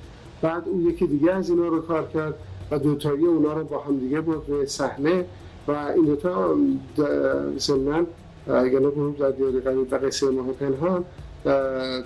بعد 0.42 0.68
اون 0.68 0.86
یکی 0.86 1.06
دیگه 1.06 1.32
از 1.32 1.50
اینا 1.50 1.68
رو 1.68 1.80
کار 1.80 2.08
کرد 2.14 2.34
و 2.70 2.78
دوتایی 2.78 3.26
اونا 3.26 3.52
رو 3.52 3.64
با 3.64 3.78
هم 3.78 3.98
دیگه 3.98 4.20
بود 4.20 4.44
روی 4.48 4.66
صحنه 4.66 5.24
و 5.68 5.72
این 5.72 6.04
دوتا 6.04 6.56
ضمن 7.58 8.06
یعنی 8.48 8.70
گروه 8.70 9.16
در 9.18 9.30
دیاری 9.30 9.60
قریب 9.60 9.92
و 9.92 9.96
قصه 9.96 10.30
ماه 10.30 10.46
پنهان 10.52 11.04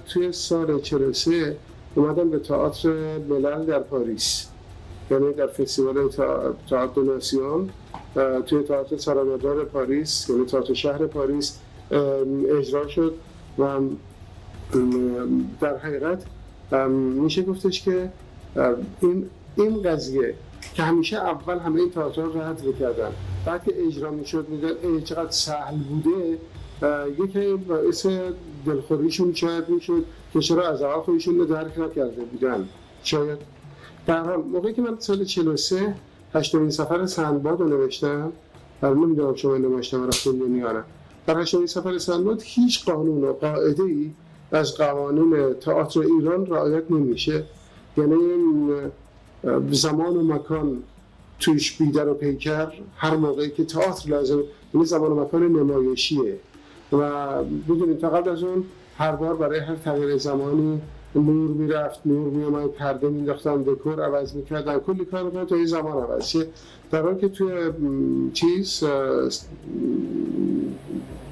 توی 0.09 0.33
سال 0.33 0.81
43 0.81 1.57
اومدن 1.95 2.31
به 2.31 2.39
تئاتر 2.39 3.19
ملل 3.29 3.65
در 3.65 3.79
پاریس. 3.79 4.47
یعنی 5.11 5.33
در 5.33 5.47
فستیوال 5.47 6.09
تئاتر 6.69 7.03
ناسیون 7.03 7.71
توی 8.47 8.63
تئاتر 8.63 8.97
سرامدار 8.97 9.65
پاریس 9.65 10.31
یعنی 10.31 10.45
تئاتر 10.45 10.75
شهر 10.75 11.07
پاریس. 11.07 11.59
اجرا 12.59 12.89
شد 12.89 13.15
و 13.59 13.81
در 15.61 15.77
حقیقت 15.77 16.25
میشه 17.17 17.43
گفتش 17.43 17.83
که 17.83 18.11
این 19.01 19.31
این 19.57 19.83
قضیه 19.83 20.35
که 20.75 20.83
همیشه 20.83 21.17
اول 21.17 21.59
همه 21.59 21.81
این 21.81 21.91
تئاتر 21.91 22.23
رو 22.23 22.41
رد 22.41 22.65
می‌کردن 22.65 23.11
بعد 23.47 23.65
که 23.65 23.87
اجرا 23.87 24.11
می‌شد 24.11 24.49
میدن 24.49 25.01
چقدر 25.05 25.31
سهل 25.31 25.77
بوده 25.77 26.39
یکی 27.25 27.55
باعث 27.55 28.07
دلخوریشون 28.67 29.35
شاید 29.35 29.69
می‌شد 29.69 30.05
که 30.33 30.41
چرا 30.41 30.69
از 30.69 30.83
اول 30.83 31.03
خودشون 31.03 31.39
رو 31.39 31.45
درک 31.45 31.79
نکرده 31.79 32.25
بودن. 32.25 32.69
شاید. 33.03 33.39
در 34.07 34.25
حال 34.25 34.37
موقعی 34.37 34.73
که 34.73 34.83
من 34.83 34.97
سال 34.99 35.25
43 35.25 35.95
هشتمین 36.35 36.71
سفر 36.71 37.07
سندباد 37.07 37.61
رو 37.61 37.69
نوشتم 37.69 38.33
در 38.83 38.91
نمی‌دونم 38.95 39.35
شما 39.35 39.57
نوشتم 39.57 40.11
خوندین 40.11 40.57
یا 40.57 40.85
در 41.27 41.39
هشتمین 41.39 41.67
سفر 41.67 41.99
سندباد 41.99 42.43
هیچ 42.45 42.85
قانون 42.85 43.25
و 43.25 43.33
قاعده 43.33 43.83
ای 43.83 44.11
از 44.53 44.77
قوانین 44.77 45.55
تئاتر 45.55 46.01
ایران 46.01 46.47
رعایت 46.47 46.91
نمیشه. 46.91 47.45
یعنی 47.97 48.19
زمان 49.71 50.17
و 50.17 50.23
مکان 50.23 50.83
توش 51.41 51.77
بیدر 51.77 52.09
و 52.09 52.15
پیکر 52.15 52.73
هر 52.97 53.17
موقعی 53.17 53.51
که 53.51 53.65
تئاتر 53.65 54.11
لازم 54.11 54.43
یعنی 54.75 54.87
زمان 54.87 55.13
و 55.13 55.25
مکان 55.25 55.43
نمایشیه. 55.43 56.39
و 56.93 56.99
بدونید 57.45 57.99
تا 57.99 58.11
قبل 58.11 58.31
از 58.31 58.43
اون 58.43 58.65
هر 58.99 59.13
بار 59.13 59.37
برای 59.37 59.61
هر 59.61 59.77
تغییر 59.77 60.17
زمانی 60.17 60.81
نور 61.21 61.51
می‌رفت 61.51 62.01
نور 62.07 62.31
میومد 62.31 62.67
پرده 62.67 63.09
مینداختن 63.09 63.63
دکور 63.63 64.05
عوض 64.05 64.35
می‌کردن. 64.35 64.79
کلی 64.79 65.05
کار 65.05 65.23
می‌کردن 65.23 65.45
تا 65.45 65.57
این 65.57 65.67
زمان 65.67 66.03
عوض 66.03 66.37
در 66.91 67.03
حالی 67.03 67.21
که 67.21 67.29
توی 67.29 67.53
چیز 68.33 68.85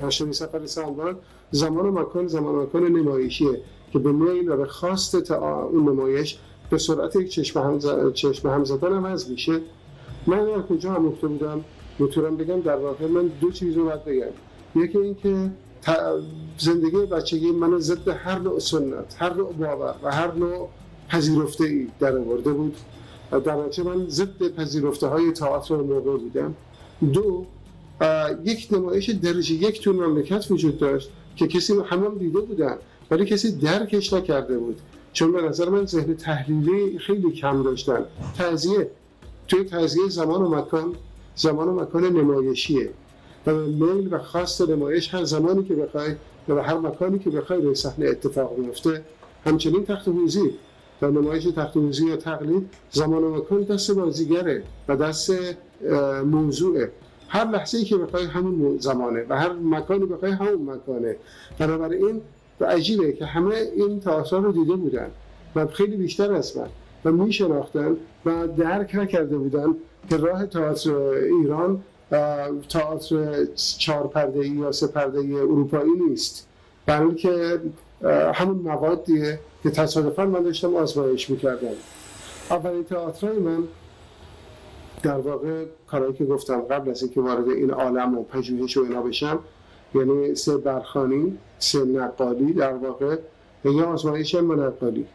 هشتمی 0.03 0.33
سفر 0.33 0.67
سنبال 0.67 1.15
زمان 1.51 1.87
و 1.87 2.01
مکان 2.01 2.27
زمان 2.27 2.55
و 2.55 2.63
مکان 2.63 2.83
نمایشیه 2.83 3.61
که 3.93 3.99
به 3.99 4.13
و 4.49 4.57
به 4.57 4.67
خواست 4.67 5.33
اون 5.33 5.89
نمایش 5.89 6.39
به 6.71 6.79
سرعت 6.79 7.17
یک 7.17 7.31
چشم 7.31 7.61
هم, 7.61 7.79
چشم 8.13 8.49
هم 8.49 8.65
زدن 8.65 8.93
عوض 8.93 9.31
میشه 9.31 9.61
من 10.27 10.45
در 10.47 10.63
کجا 10.63 10.93
هم 10.93 11.09
بودم؟ 11.09 11.65
می‌تونم 11.99 12.37
بگم 12.37 12.61
در 12.61 12.77
واقع 12.77 13.07
من 13.07 13.31
دو 13.41 13.51
چیز 13.51 13.77
رو 13.77 13.85
باید 13.85 14.05
بگم. 14.05 14.33
یکی 14.75 14.99
اینکه 14.99 15.51
زندگی 16.59 16.97
بچگی 16.97 17.51
من 17.51 17.79
ضد 17.79 18.09
هر 18.09 18.39
نوع 18.39 18.59
سنت 18.59 19.17
هر 19.19 19.35
نوع 19.35 19.53
باور 19.53 19.95
و 20.03 20.13
هر 20.13 20.33
نوع 20.35 20.69
پذیرفته 21.09 21.65
ای 21.65 21.87
در 22.01 22.17
آورده 22.17 22.53
بود. 22.53 22.77
در 23.45 23.57
نتیجه 23.57 23.89
من 23.89 24.09
ضد 24.09 24.49
پذیرفته 24.57 25.07
های 25.07 25.33
تئاتر 25.33 25.77
موقع 25.77 26.17
بودم. 26.19 26.55
دو 27.13 27.47
یک 28.45 28.69
نمایش 28.71 29.11
درجه 29.11 29.55
یک 29.55 29.81
تو 29.81 29.93
مملکت 29.93 30.51
وجود 30.51 30.79
داشت 30.79 31.11
که 31.37 31.47
کسی 31.47 31.73
همه 31.73 32.07
هم 32.07 32.19
دیده 32.19 32.41
بودن 32.41 32.77
ولی 33.11 33.25
کسی 33.25 33.53
درکش 33.53 34.13
نکرده 34.13 34.59
بود. 34.59 34.81
چون 35.13 35.33
به 35.33 35.43
نظر 35.43 35.69
من 35.69 35.87
ذهن 35.87 36.15
تحلیلی 36.15 36.99
خیلی 36.99 37.33
کم 37.33 37.63
داشتن. 37.63 38.05
تزیه 38.39 38.91
توی 39.49 39.65
تزیه 39.65 40.09
زمان 40.09 40.43
و 40.43 40.49
مکان 40.49 40.95
زمان 41.37 41.69
و 41.69 41.81
مکان 41.81 42.05
نمایشیه. 42.05 42.91
و 43.47 43.55
میل 43.55 44.15
و 44.15 44.19
خواست 44.19 44.71
نمایش 44.71 45.15
هر 45.15 45.25
زمانی 45.25 45.65
که 45.65 45.75
بخوای 45.75 46.15
و 46.49 46.63
هر 46.63 46.79
مکانی 46.79 47.19
که 47.19 47.31
بخوای 47.31 47.63
روی 47.63 47.75
صحنه 47.75 48.07
اتفاق 48.07 48.59
میفته 48.59 49.03
همچنین 49.47 49.85
تخت 49.85 50.09
حوزی 50.09 50.51
در 51.01 51.11
نمایش 51.11 51.45
تخت 51.45 51.77
حوزی 51.77 52.07
یا 52.07 52.17
تقلید 52.17 52.69
زمان 52.91 53.25
و 53.25 53.37
مکان 53.37 53.63
دست 53.63 53.91
بازیگره 53.91 54.63
و 54.89 54.97
دست 54.97 55.33
موضوعه. 56.25 56.91
هر 57.29 57.51
لحظه 57.51 57.79
ای 57.79 57.85
که 57.85 57.97
بخوای 57.97 58.25
همون 58.25 58.79
زمانه 58.79 59.27
و 59.29 59.39
هر 59.39 59.53
مکانی 59.53 60.07
بخوای 60.07 60.33
همون 60.33 60.71
مکانه. 60.71 61.17
بنابراین 61.59 62.21
و 62.61 62.65
عجیبه 62.65 63.13
که 63.13 63.27
همه 63.27 63.55
این 63.77 64.01
تئاتر 64.01 64.41
رو 64.41 64.53
دیده 64.53 64.77
بودن 64.77 65.11
و 65.57 65.67
خیلی 65.67 65.97
بیشتر 65.97 66.33
از 66.33 66.57
من 66.57 66.69
و 67.05 67.13
می 67.13 67.33
شناختن 67.33 67.97
و 68.27 68.49
درک 68.49 68.95
نکرده 68.95 69.39
بودن 69.39 69.75
که 70.11 70.17
راه 70.17 70.47
تئاتر 70.47 70.95
ایران 71.41 71.83
تئاتر 72.69 73.45
چهار 73.79 74.07
پرده 74.07 74.49
یا 74.49 74.73
سه 74.73 74.87
پرده 74.87 75.19
اروپایی 75.19 75.93
نیست. 76.09 76.47
برای 76.87 77.15
که 77.15 77.61
همون 78.35 78.57
موادیه 78.57 79.39
که 79.63 79.71
تصادفا 79.71 80.27
من 80.27 80.43
داشتم 80.43 80.77
آزمایش 80.77 81.31
می‌کردم. 81.31 81.69
اولین 82.51 82.85
تئاترهای 82.85 83.39
من 83.39 83.65
در 85.03 85.19
واقع 85.19 85.65
کارهایی 85.87 86.15
که 86.15 86.25
گفتم 86.25 86.61
قبل 86.61 86.91
از 86.91 87.03
اینکه 87.03 87.21
وارد 87.21 87.49
این 87.49 87.71
عالم 87.71 88.19
و 88.19 88.23
پژوهش 88.23 88.77
و 88.77 88.83
اینا 88.83 89.03
بشم 89.03 89.39
یعنی 89.95 90.35
سه 90.35 90.57
برخانی 90.57 91.39
سه 91.59 91.85
نقالی 91.85 92.53
در 92.53 92.73
واقع 92.73 93.17
یا 93.65 93.85
آزمایش 93.85 94.35
منقلی 94.35 95.07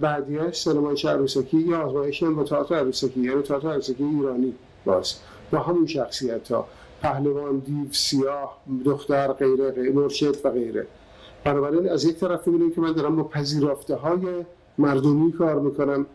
بعدیش 0.00 0.56
سینمایش 0.56 1.04
عروسکی 1.04 1.58
یا 1.58 1.80
آزمایش 1.80 2.22
با 2.22 2.44
تئاتر 2.44 2.74
عروسکی 2.74 3.20
یعنی 3.20 3.42
تئاتر 3.42 3.68
عروسکی 3.68 4.04
ایرانی 4.04 4.54
باز. 4.84 5.14
با 5.52 5.58
همون 5.58 5.86
شخصیت 5.86 6.52
ها 6.52 6.68
پهلوان 7.02 7.58
دیو 7.58 7.92
سیاه 7.92 8.58
دختر 8.84 9.32
غیره 9.32 9.70
غیره 9.70 9.92
مرشد 9.92 10.36
و 10.44 10.50
غیره. 10.50 10.86
بنابراین 11.44 11.88
از 11.88 12.04
یک 12.04 12.16
طرف 12.16 12.46
می‌بینیم 12.46 12.74
که 12.74 12.80
من 12.80 12.92
دارم 12.92 13.16
با 13.16 13.24
پذیرفته 13.24 13.94
های 13.94 14.44
مردمی 14.78 15.32
کار 15.32 15.60
می‌کنم 15.60 16.06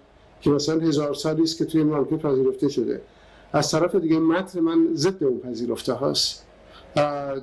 که 0.41 0.49
مثلا 0.49 0.79
هزار 0.79 1.13
سالی 1.13 1.43
است 1.43 1.57
که 1.57 1.65
توی 1.65 1.83
مارکت 1.83 2.13
پذیرفته 2.13 2.69
شده. 2.69 3.01
از 3.53 3.71
طرف 3.71 3.95
دیگه 3.95 4.19
متن 4.19 4.59
من 4.59 4.87
ضد 4.93 5.23
اون 5.23 5.39
پذیرفته 5.39 5.93
هاست 5.93 6.45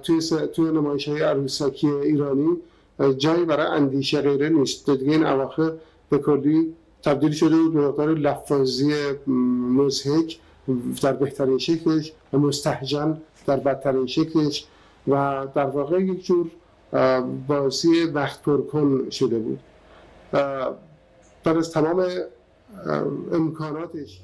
توی, 0.02 0.20
س... 0.20 0.28
توی 0.28 0.64
نمایش 0.64 1.08
های 1.08 1.22
عروسکی 1.22 1.86
ایرانی 1.88 2.56
جایی 3.16 3.44
برای 3.44 3.66
اندیشه 3.66 4.20
غیره 4.20 4.48
نیست. 4.48 4.90
دیگه 4.90 5.12
این 5.12 5.26
اواخر 5.26 5.72
به 6.10 6.18
کلی 6.18 6.74
تبدیل 7.02 7.32
شده 7.32 7.56
بود 7.56 7.74
به 7.74 7.80
مقدار 7.80 8.14
لفاظی 8.14 8.94
مزهک 9.76 10.38
در 11.02 11.12
بهترین 11.12 11.58
شکلش 11.58 12.12
و 12.32 12.38
مستحجن 12.38 13.20
در 13.46 13.56
بدترین 13.56 14.06
شکلش 14.06 14.66
و 15.08 15.46
در 15.54 15.66
واقع 15.66 16.00
یک 16.02 16.24
جور 16.24 16.50
بازی 17.46 18.04
وقت 18.04 18.42
پرکن 18.42 19.10
شده 19.10 19.38
بود. 19.38 19.60
پر 21.44 21.58
از 21.58 21.72
تمام 21.72 22.08
امکاناتش 23.32 24.20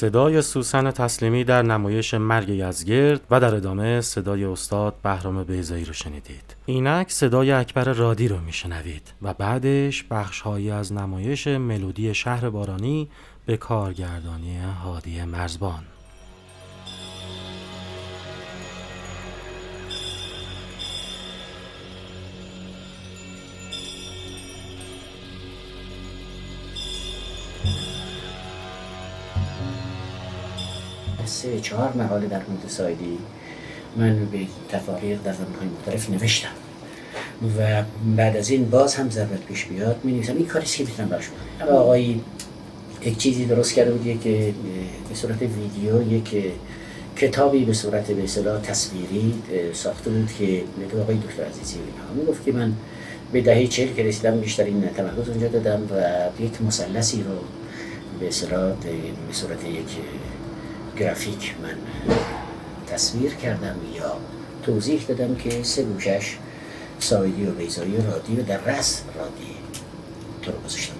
صدای 0.00 0.42
سوسن 0.42 0.90
تسلیمی 0.90 1.44
در 1.44 1.62
نمایش 1.62 2.14
مرگ 2.14 2.48
یزگرد 2.48 3.20
و 3.30 3.40
در 3.40 3.54
ادامه 3.54 4.00
صدای 4.00 4.44
استاد 4.44 4.94
بهرام 5.02 5.44
بیزایی 5.44 5.84
رو 5.84 5.92
شنیدید. 5.92 6.56
اینک 6.66 7.10
صدای 7.10 7.52
اکبر 7.52 7.84
رادی 7.84 8.28
رو 8.28 8.40
میشنوید 8.40 9.12
و 9.22 9.34
بعدش 9.34 10.04
بخشهایی 10.10 10.70
از 10.70 10.92
نمایش 10.92 11.46
ملودی 11.46 12.14
شهر 12.14 12.50
بارانی 12.50 13.08
به 13.46 13.56
کارگردانی 13.56 14.58
هادی 14.84 15.22
مرزبان. 15.24 15.82
چهار 31.58 31.92
مقاله 31.96 32.26
در 32.26 32.40
مورد 32.48 32.68
سایدی. 32.68 33.18
من 33.96 34.24
به 34.24 34.38
تفاریق 34.72 35.18
در 35.24 35.32
زمینهای 35.32 35.68
مختلف 35.78 36.10
نوشتم. 36.10 36.48
و 37.58 37.82
بعد 38.16 38.36
از 38.36 38.50
این 38.50 38.70
باز 38.70 38.94
هم 38.94 39.10
ضرورت 39.10 39.40
پیش 39.48 39.64
بیاد 39.64 39.96
می 40.04 40.12
نویسم 40.12 40.36
این 40.36 40.46
کاریست 40.46 40.76
که 40.76 40.84
می‌تونم 40.84 41.08
براش 41.08 41.24
کنم 41.28 41.68
آقایی 41.68 42.20
یک 43.02 43.18
چیزی 43.18 43.44
درست 43.44 43.74
کرده 43.74 43.90
بود 43.90 44.20
که 44.20 44.54
به 45.08 45.14
صورت 45.14 45.42
ویدیو 45.42 46.12
یک 46.12 46.52
کتابی 47.16 47.64
به 47.64 47.72
صورت 47.72 48.10
به 48.10 48.24
اصطلاح 48.24 48.60
تصویری 48.60 49.34
ساخته 49.72 50.10
بود 50.10 50.28
که 50.38 50.62
تو 50.90 51.02
آقای 51.02 51.16
دکتر 51.16 51.44
عزیزی 51.44 51.78
می 52.16 52.26
گفت 52.26 52.44
که 52.44 52.52
من 52.52 52.72
به 53.32 53.40
دهه 53.40 53.66
چهل 53.66 53.94
که 53.94 54.02
رسیدم 54.02 54.40
بیشترین 54.40 54.88
تمرکز 54.96 55.28
اونجا 55.28 55.48
دادم 55.48 55.82
و 55.82 56.42
یک 56.42 56.62
مثلثی 56.62 57.22
رو 57.22 57.34
به 58.20 58.28
اصطلاح 58.28 58.72
به 59.28 59.32
صورت 59.32 59.64
یک 59.64 59.86
گرافیک 61.00 61.54
من 61.62 61.78
تصویر 62.86 63.34
کردم 63.34 63.76
یا 63.94 64.16
توضیح 64.62 65.02
دادم 65.08 65.34
که 65.34 65.62
سه 65.62 65.82
گوشش 65.82 66.36
سایدی 66.98 67.46
و 67.46 67.50
بیزایی 67.50 67.96
و 67.96 68.10
رادی 68.10 68.36
و 68.36 68.42
در 68.42 68.60
رس 68.60 69.02
رادی 69.16 69.56
تو 70.42 70.52
رو 70.52 70.58
گذاشتم 70.58 70.94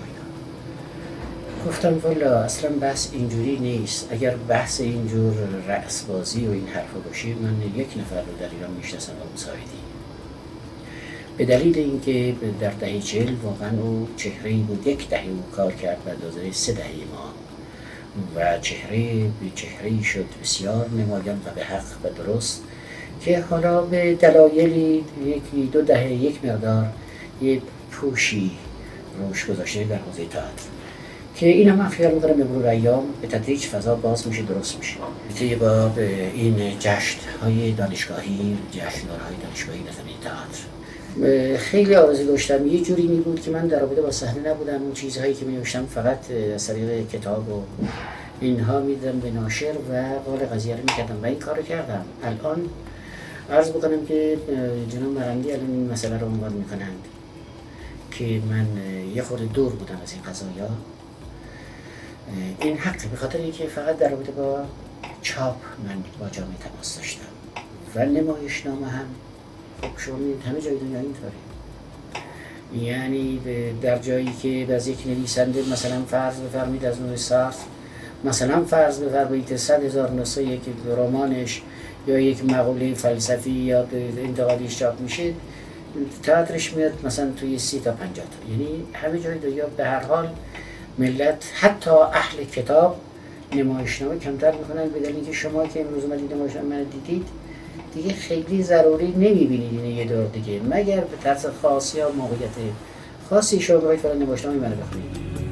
گفتم 1.69 1.99
والا 1.99 2.39
اصلا 2.39 2.71
بحث 2.71 3.09
اینجوری 3.13 3.59
نیست. 3.59 4.09
اگر 4.11 4.37
بحث 4.37 4.81
اینجور 4.81 5.35
رأس 5.69 6.03
بازی 6.03 6.47
و 6.47 6.51
این 6.51 6.67
حرفا 6.67 6.99
باشه 6.99 7.29
من 7.29 7.81
یک 7.81 7.89
نفر 7.99 8.21
رو 8.21 8.39
در 8.41 8.49
ایران 8.57 8.71
می‌شناسم 8.71 9.13
اون 9.13 9.37
سایدی. 9.37 9.81
به 11.37 11.45
دلیل 11.45 11.79
اینکه 11.79 12.35
در 12.61 12.71
دهه 12.71 13.01
چهل 13.01 13.35
واقعا 13.43 13.71
او 13.83 14.09
چهره 14.17 14.53
بود 14.53 14.87
یک 14.87 15.09
دهه 15.09 15.29
او 15.29 15.43
کار 15.57 15.73
کرد 15.73 15.99
و 16.07 16.11
اندازه 16.11 16.53
سه 16.53 16.73
دهه 16.73 16.87
ما 17.13 17.40
و 18.37 18.59
چهره 18.59 19.23
به 19.23 19.51
چهره 19.55 20.03
شد 20.03 20.25
بسیار 20.43 20.89
نمایان 20.89 21.37
و 21.47 21.51
به 21.55 21.65
حق 21.65 21.85
و 22.05 22.09
درست 22.09 22.63
که 23.21 23.41
حالا 23.41 23.81
به 23.81 24.15
دلایلی 24.15 25.05
یکی 25.25 25.69
دو 25.73 25.83
دهه 25.83 26.13
یک 26.13 26.45
مقدار 26.45 26.87
یه 27.43 27.63
پوشی 27.91 28.51
روش 29.19 29.47
گذاشته 29.47 29.85
در 29.85 29.97
حوزه 29.97 30.27
تئاتر 30.27 30.65
که 31.37 31.47
این 31.47 31.69
هم 31.69 31.89
خیال 31.89 32.15
می‌کنم 32.15 32.37
به 32.37 32.45
مرور 32.45 32.67
ایام 32.67 33.05
به 33.23 33.29
تدریج 33.29 33.67
فضا 33.67 33.95
باز 33.95 34.29
میشه 34.29 34.43
درست 34.43 34.79
میشه. 34.79 34.97
طی 35.39 35.55
با 35.55 35.91
این 36.35 36.79
جشن 36.79 37.19
های 37.43 37.73
دانشگاهی 37.73 38.59
جشن 38.73 38.81
های 38.81 39.37
دانشگاهی 39.43 39.79
زمین 39.79 40.17
تئاتر. 40.25 40.80
خیلی 41.59 41.95
آرزو 41.95 42.27
داشتم. 42.27 42.67
یه 42.67 42.83
جوری 42.83 43.07
می 43.07 43.21
بود 43.21 43.41
که 43.41 43.51
من 43.51 43.67
در 43.67 43.81
رابطه 43.81 44.03
با 44.03 44.11
صحنه 44.11 44.51
نبودم. 44.51 44.83
اون 44.83 44.93
چیزهایی 44.93 45.35
که 45.35 45.45
می 45.45 45.57
نوشتم 45.57 45.87
فقط 45.87 46.31
از 46.55 46.67
طریق 46.67 47.09
کتاب 47.09 47.49
و 47.49 47.63
اینها 48.41 48.81
میدم 48.81 49.21
به 49.21 49.31
ناشر 49.31 49.73
و 49.93 50.03
قال 50.27 50.39
قضیه 50.39 50.77
رو 50.77 50.81
می‌کردم 50.81 51.23
و 51.23 51.27
این 51.27 51.39
کار 51.39 51.63
کردم. 51.63 52.05
الان 52.23 52.69
عرض 53.51 53.71
بکنم 53.71 54.07
که 54.07 54.39
جناب 54.89 55.13
مرندی 55.13 55.53
الان 55.53 55.71
این 55.71 55.91
مسئله 55.93 56.19
رو 56.19 56.27
عنوان 56.27 56.53
می‌کنند 56.53 57.05
که 58.11 58.25
من 58.51 58.67
یه 59.15 59.23
خورده 59.23 59.45
دور 59.45 59.73
بودم 59.73 59.99
از 60.03 60.13
این 60.13 60.23
قضایا. 60.23 60.69
این 62.61 62.77
حق 62.77 63.09
به 63.11 63.17
خاطر 63.17 63.39
اینکه 63.39 63.67
فقط 63.67 63.99
در 63.99 64.09
رابطه 64.09 64.33
با 64.33 64.59
چاپ 65.23 65.57
من 65.89 65.97
با 66.21 66.29
جامعه 66.29 66.57
تماس 66.57 66.97
داشتم 66.97 67.23
و 67.95 68.05
نمایشنامه 68.05 68.87
هم. 68.87 69.07
شما 69.97 70.17
می‌دید 70.17 70.43
همه 70.43 70.61
جای 70.61 70.77
دنیا 70.77 71.01
اینطوره. 71.01 71.33
یعنی 72.83 73.41
در 73.83 73.99
جایی 73.99 74.33
که 74.43 74.75
از 74.75 74.89
یک 74.89 75.07
نویسنده 75.07 75.63
مثلا 75.73 76.03
فرض 76.03 76.41
بفرمید 76.41 76.85
از 76.85 77.01
نوع 77.01 77.17
سارت 77.17 77.57
مثلا 78.25 78.65
فرض 78.65 79.01
بفرمایید 79.01 79.57
صد 79.57 79.85
هزار 79.85 80.11
نسخه 80.11 80.43
یک 80.43 80.61
رمانش 80.97 81.63
یا 82.07 82.19
یک 82.19 82.45
مقوله 82.45 82.95
فلسفی 82.95 83.51
یا 83.51 83.87
انتقادیش 84.19 84.79
چاپ 84.79 85.01
میشه 85.01 85.33
تئاترش 86.23 86.73
میاد 86.73 86.93
مثلا 87.05 87.31
توی 87.31 87.59
سی 87.59 87.81
تا 87.81 87.93
پنجاه 87.93 88.25
تا. 88.25 88.53
یعنی 88.53 88.85
همه 88.93 89.21
جای 89.21 89.39
دنیا 89.39 89.67
به 89.67 89.85
هر 89.85 90.01
حال 90.01 90.29
ملت 90.99 91.45
حتی 91.55 91.91
اهل 91.91 92.45
کتاب 92.45 93.01
نمایشنامه 93.53 94.19
کمتر 94.19 94.53
می‌کنن 94.53 94.89
به 94.89 95.01
دلیل 95.01 95.17
اینکه 95.17 95.33
شما 95.33 95.67
که 95.67 95.81
امروز 95.81 96.05
اومدید 96.05 96.35
نمایشنامه 96.35 96.85
دیدید. 96.85 97.27
دیگه 97.95 98.13
خیلی 98.13 98.63
ضروری 98.63 99.07
نمی‌بینید 99.07 99.81
این 99.83 99.97
یه 99.97 100.05
دور 100.05 100.27
دیگه. 100.27 100.61
مگر 100.71 101.01
به 101.01 101.17
طرز 101.25 101.47
خاصی 101.63 101.99
یا 101.99 102.11
موقعیت 102.11 102.51
خاصی 103.31 103.61
شما 103.61 103.79
باید 103.79 104.01
فعلا 104.01 104.15
نمایشنامه 104.15 104.59
منو 104.59 104.77
بخونید. 104.77 105.50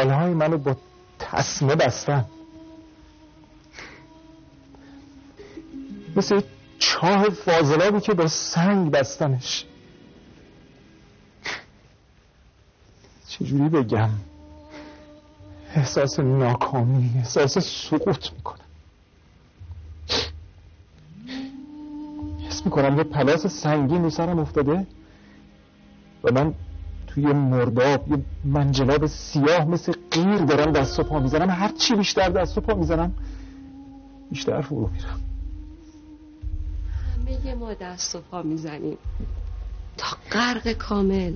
بالهای 0.00 0.34
منو 0.34 0.58
با 0.58 0.76
تسمه 1.18 1.74
بستن. 1.74 2.24
مثل 6.16 6.40
چاه 6.78 7.28
فاضلابی 7.28 8.00
که 8.00 8.14
با 8.14 8.28
سنگ 8.28 8.90
بستنش. 8.90 9.64
چجوری 13.28 13.68
بگم؟ 13.68 14.10
احساس 15.74 16.20
ناکامی 16.20 17.10
احساس 17.16 17.58
سقوط 17.58 18.32
می‌کنم. 18.32 18.64
حس 22.48 22.64
می‌کنم 22.64 22.98
یه 22.98 23.04
پلاس 23.04 23.46
سنگین 23.46 24.02
رو 24.02 24.10
سرم 24.10 24.38
افتاده 24.38 24.86
و 26.24 26.32
من 26.32 26.54
توی 27.14 27.26
مرداب 27.26 28.08
یه 28.08 28.24
منجلاب 28.44 29.06
سیاه 29.06 29.64
مثل 29.64 29.92
قیر 30.10 30.36
دارم 30.36 30.72
دست 30.72 31.00
و 31.00 31.02
پا 31.02 31.20
می‌زنم 31.20 31.50
هر 31.50 31.68
چی 31.68 31.94
بیشتر 31.94 32.28
دست 32.28 32.58
و 32.58 32.60
پا 32.60 32.74
می‌زنم 32.74 33.14
بیشتر 34.30 34.60
فرو 34.60 34.90
میرم 34.92 35.20
همه 37.16 37.54
ما 37.54 37.74
دست 37.74 38.16
و 38.16 38.20
پا 38.20 38.42
می‌زنیم. 38.42 38.98
تا 39.96 40.16
غرق 40.32 40.72
کامل. 40.72 41.34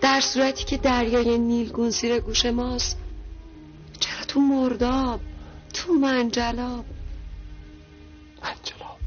در 0.00 0.20
صورتی 0.20 0.64
که 0.64 0.76
دریای 0.76 1.38
نیلگون 1.38 1.90
زیر 1.90 2.20
گوش 2.20 2.46
ماست. 2.46 2.98
چرا 4.00 4.24
تو 4.28 4.40
مرداب 4.40 5.20
تو 5.74 5.92
منجلاب؟ 5.92 6.84
منجلاب. 8.42 8.98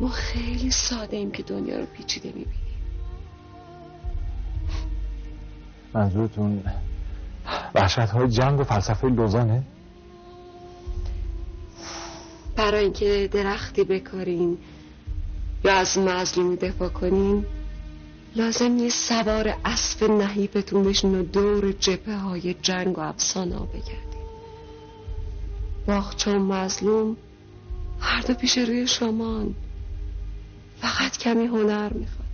ما 0.00 0.08
خیلی 0.08 0.70
ساده 0.70 1.16
ایم 1.16 1.30
که 1.30 1.42
دنیا 1.42 1.78
رو 1.78 1.86
پیچیده 1.86 2.28
می‌بینیم. 2.28 2.67
منظورتون 5.94 6.62
وحشت 7.74 7.98
های 7.98 8.28
جنگ 8.28 8.60
و 8.60 8.64
فلسفه 8.64 9.08
لوزانه؟ 9.08 9.62
برای 12.56 12.84
اینکه 12.84 13.28
درختی 13.32 13.84
بکارین 13.84 14.58
یا 15.64 15.74
از 15.74 15.98
مظلومی 15.98 16.56
دفاع 16.56 16.88
کنین 16.88 17.46
لازم 18.36 18.70
نیست 18.70 19.08
سوار 19.08 19.54
اسب 19.64 20.10
نحیفتون 20.10 20.84
بشین 20.84 21.14
و 21.14 21.22
دور 21.22 21.72
جبه 21.72 22.16
های 22.16 22.54
جنگ 22.54 22.98
و 22.98 23.00
افسانه 23.00 23.56
ها 23.56 23.64
بگردین. 23.64 24.28
باخچه 25.86 26.38
مظلوم 26.38 27.16
هر 28.00 28.20
دو 28.20 28.34
پیش 28.34 28.58
روی 28.58 28.86
شمان 28.86 29.54
فقط 30.80 31.18
کمی 31.18 31.46
هنر 31.46 31.92
می‌خواد. 31.92 32.27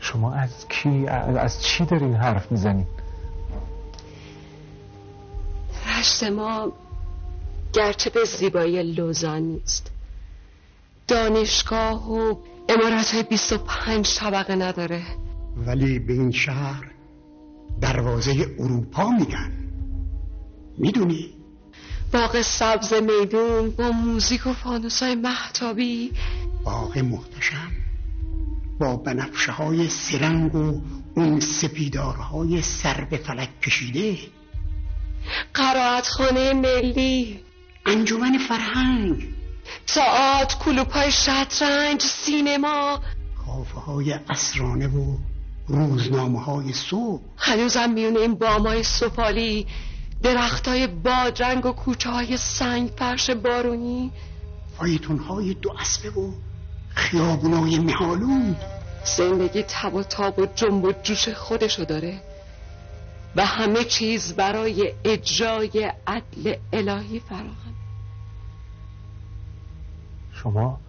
شما 0.00 0.32
از 0.32 0.68
کی 0.68 1.06
از 1.06 1.62
چی 1.62 1.84
دارین 1.84 2.14
حرف 2.14 2.52
می‌زنین؟ 2.52 2.86
رشت 5.98 6.24
ما 6.24 6.72
گرچه 7.72 8.10
به 8.10 8.24
زیبایی 8.24 8.82
لوزان 8.82 9.42
نیست. 9.42 9.90
دانشگاه 11.08 12.12
و 12.12 12.34
امارت 12.68 13.14
های 13.14 13.22
25 13.22 14.14
طبقه 14.18 14.54
نداره. 14.54 15.02
ولی 15.56 15.98
به 15.98 16.12
این 16.12 16.30
شهر 16.30 16.90
دروازه 17.80 18.46
اروپا 18.58 19.10
میگن. 19.10 19.52
می‌دونی؟ 20.78 21.34
باغ 22.12 22.42
سبز 22.42 22.92
میدون 22.92 23.70
با 23.70 23.90
موزیک 23.90 24.46
و 24.46 24.52
فانوس 24.52 25.02
های 25.02 25.14
محتابی 25.14 26.12
باغ 26.64 26.98
محتشم. 26.98 27.79
با 28.80 28.96
بنفشه 28.96 29.52
های 29.52 29.88
سرنگ 29.88 30.54
و 30.54 30.80
اون 31.14 31.40
سپیدارهای 31.40 32.62
سر 32.62 33.04
به 33.10 33.16
فلک 33.16 33.60
کشیده. 33.60 34.18
قرائت 35.54 36.06
خانه 36.06 36.52
ملی. 36.52 37.40
انجمن 37.86 38.38
فرهنگ. 38.38 39.34
تئاتر 39.86 40.56
کلوپای 40.56 41.12
شطرنج 41.12 42.02
سینما. 42.02 43.00
کافه 43.46 43.80
های 43.80 44.12
اسرانه 44.12 44.88
و 44.88 45.16
روزنامه 45.68 46.40
های 46.40 46.72
صبح. 46.72 47.22
هنوزم 47.36 47.90
میونه 47.90 48.20
این 48.20 48.34
بامای 48.34 48.82
سفالی 48.82 49.66
درخت 50.22 50.68
های 50.68 50.86
بادرنگ 50.86 51.66
و 51.66 51.72
کوچه 51.72 52.10
های 52.10 52.36
سنگ 52.36 52.90
فرش 52.98 53.30
بارونی. 53.30 54.12
فایتون 54.78 55.18
های 55.18 55.54
دو 55.54 55.72
اسبه 55.80 56.10
و 56.10 56.32
خیابونای 57.00 57.78
مهالود 57.78 58.56
زندگی 59.04 59.62
تب 59.62 59.94
و 59.94 60.02
تاب 60.02 60.38
و 60.38 60.46
جنب 60.46 60.84
و 60.84 60.92
جوش 61.02 61.28
خودشو 61.28 61.84
داره 61.84 62.20
و 63.36 63.46
همه 63.46 63.84
چیز 63.84 64.34
برای 64.34 64.94
اجرای 65.04 65.92
عدل 66.06 66.54
الهی 66.72 67.20
فراهم 67.20 67.74
شما 70.32 70.80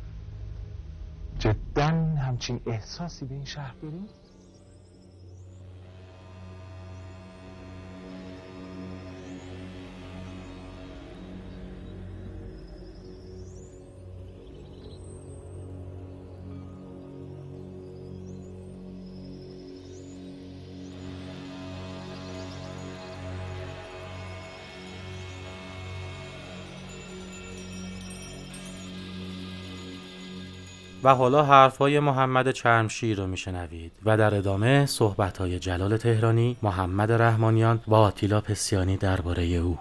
جدا 1.40 1.88
همچین 2.28 2.62
احساسی 2.66 3.26
به 3.26 3.36
این 3.36 3.46
شهر 3.46 3.74
دارید؟ 3.82 4.21
و 31.04 31.16
حالا 31.16 31.44
حرفهای 31.44 32.00
محمد 32.00 32.52
چرمشیر 32.52 33.18
رو 33.18 33.28
میشنوید 33.28 33.92
و 34.06 34.18
در 34.18 34.36
ادامه 34.36 34.86
صحبتهای 34.86 35.60
جلال 35.60 35.98
تهرانی، 35.98 36.58
محمد 36.62 37.12
رحمانیان 37.12 37.82
و 37.88 37.96
آتیلا 37.96 38.42
پسیانی 38.42 38.98
درباره 38.98 39.44
او. 39.44 39.78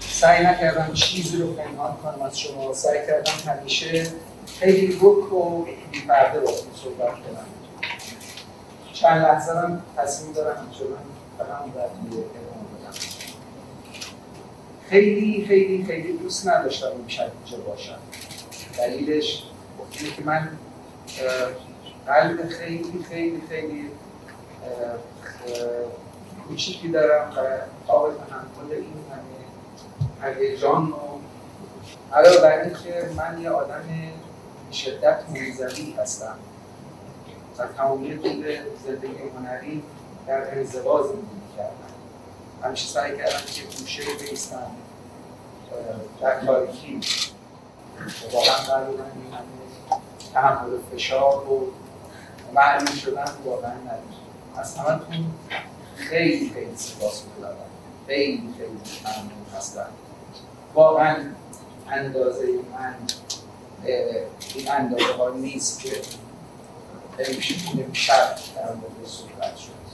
سعی 0.00 0.44
نکردم 0.46 0.92
چیزی 0.92 1.38
رو 1.38 1.52
پنهان 1.52 1.96
کنم 1.96 2.22
از 2.22 2.40
شما. 2.40 2.72
سعی 2.72 2.98
کردم 3.06 3.52
همیشه 3.52 4.06
خیلی 4.60 4.96
رک 4.96 5.32
و 5.32 5.64
بیپرده 5.92 6.40
باتون 6.40 6.72
صحبت 6.74 7.10
کنم. 7.10 7.46
چند 8.92 9.22
لحظه 9.22 9.52
هم 9.52 9.82
تصمیم 9.96 10.32
دارم 10.32 10.56
اینجا 10.60 10.86
من 11.38 11.72
در 11.74 12.55
خیلی 14.90 15.44
خیلی 15.48 15.84
خیلی 15.84 16.12
دوست 16.12 16.48
نداشتم 16.48 16.86
این 16.86 17.08
شب 17.08 17.30
اینجا 17.44 17.64
باشم. 17.64 17.98
دلیلش 18.78 19.42
اینه 19.92 20.16
که 20.16 20.22
من 20.24 20.48
قلب 22.06 22.48
خیلی 22.48 23.04
خیلی 23.08 23.42
خیلی 23.48 23.90
کوچیکی 26.48 26.88
دارم 26.88 27.32
و 27.36 27.40
قابل 27.86 28.14
تحمل 28.14 28.72
این 28.72 28.84
همه 30.22 30.34
هیجان 30.34 30.88
و 30.88 30.96
علاوه 32.14 32.40
بر 32.40 32.60
اینکه 32.62 33.10
من 33.16 33.40
یه 33.42 33.50
آدم 33.50 33.84
شدت 34.72 35.18
منزوی 35.30 35.94
هستم 35.98 36.38
و 37.58 37.66
تمامی 37.66 38.18
طول 38.18 38.56
زندگی 38.86 39.14
هنری 39.38 39.82
در 40.26 40.58
انزوا 40.58 41.02
زندگی 41.02 41.56
کردم. 41.56 41.85
همیشه 42.62 42.88
سعی 42.88 43.16
کردم 43.16 43.46
که 43.46 43.62
گوشه 43.62 44.02
بیستم 44.20 44.70
در 46.20 46.40
تاریخی 46.46 47.00
واقعا 48.32 48.56
قرار 48.56 48.88
این 48.88 48.98
همه 49.32 50.00
تحمل 50.34 50.78
فشار 50.92 51.50
و 51.50 51.72
معلوم 52.54 52.94
شدن 52.94 53.32
واقعا 53.44 53.72
نداشت 53.74 54.20
از 54.56 54.76
همتون 54.76 55.34
خیلی 55.96 56.50
خیلی 56.54 56.76
سپاس 56.76 57.22
گذارم 57.38 57.56
خیلی 58.06 58.54
خیلی 58.58 58.78
ممنون 59.04 59.46
هستم. 59.56 59.88
واقعا 60.74 61.16
اندازه 61.90 62.46
من 62.72 62.94
این 64.54 64.70
اندازه 64.70 65.12
ها 65.18 65.30
نیست 65.30 65.80
که 65.80 66.02
نمیشه 67.18 67.54
شب 67.92 68.36
در 68.56 68.72
مورد 68.72 69.06
صحبت 69.06 69.56
شد. 69.56 69.85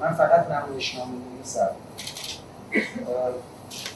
من 0.00 0.14
فقط 0.14 0.50
نمایشنامه 0.50 1.12
نویسم 1.34 1.70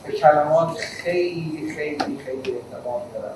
به 0.05 0.13
کلمات 0.13 0.79
خیلی 0.79 1.75
خیلی 1.77 2.19
خیلی 2.19 2.55
اعتقاد 2.57 3.13
دارم. 3.15 3.35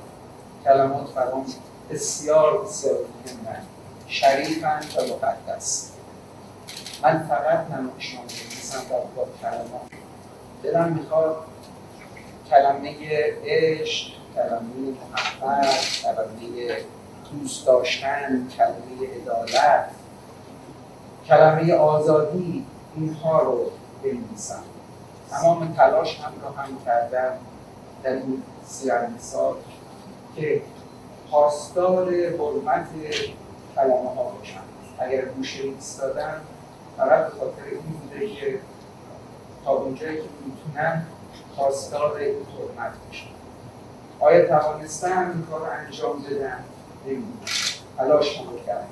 کلمات 0.65 1.15
برام 1.15 1.47
بسیار 1.91 2.65
بسیار 2.65 2.97
مهمن. 2.97 3.63
شریفن 4.09 4.81
و 4.97 5.03
مقدس. 5.15 5.91
من 7.03 7.27
فقط 7.29 7.71
نمایشنامه 7.71 8.27
نویسم 8.27 8.83
با 9.17 9.27
کلمات. 9.43 9.91
دلم 10.63 10.93
می‌خواد 10.93 11.37
کلمه 12.51 12.95
عشق 13.45 14.13
کلمه 14.35 14.95
محبت 15.13 16.03
کلمه 16.03 16.77
دوست 17.33 17.67
داشتن 17.67 18.49
کلمه 18.57 19.15
عدالت. 19.17 19.91
کلمه 21.29 21.75
آزادی 21.75 22.67
اینها 22.97 23.43
رو 23.43 23.71
بنویسم. 24.03 24.63
تمام 25.31 25.75
تلاش 25.77 26.21
هم 26.21 26.33
رو 26.43 26.63
هم 26.63 26.85
کردم 26.85 27.33
در 28.03 28.13
این 28.13 28.43
سیان 28.67 29.19
سال 29.19 29.55
که 30.37 30.63
پاسدار 31.31 32.15
حرمت 32.15 32.87
کلمه 33.75 34.15
ها 34.17 34.23
باشم. 34.25 34.61
اگر 34.99 35.25
گوشه 35.25 35.63
ایستادم 35.63 36.41
فقط 36.97 37.29
خاطر 37.29 37.65
این 37.71 37.81
بوده 37.81 38.35
که 38.35 38.59
تا 39.65 39.73
اونجایی 39.73 40.17
که 40.17 40.29
می‌تونم 40.47 41.07
خواستار 41.57 42.17
این 42.17 42.35
حرمت 42.35 42.93
بشن 43.11 43.27
آیا 44.21 44.47
توانستن 44.47 45.31
این 45.31 45.47
کار 45.51 45.71
انجام 45.71 46.23
بدن؟ 46.23 46.65
نمی‌دونم. 47.07 47.39
تلاش 47.99 48.41
کردن 48.67 48.87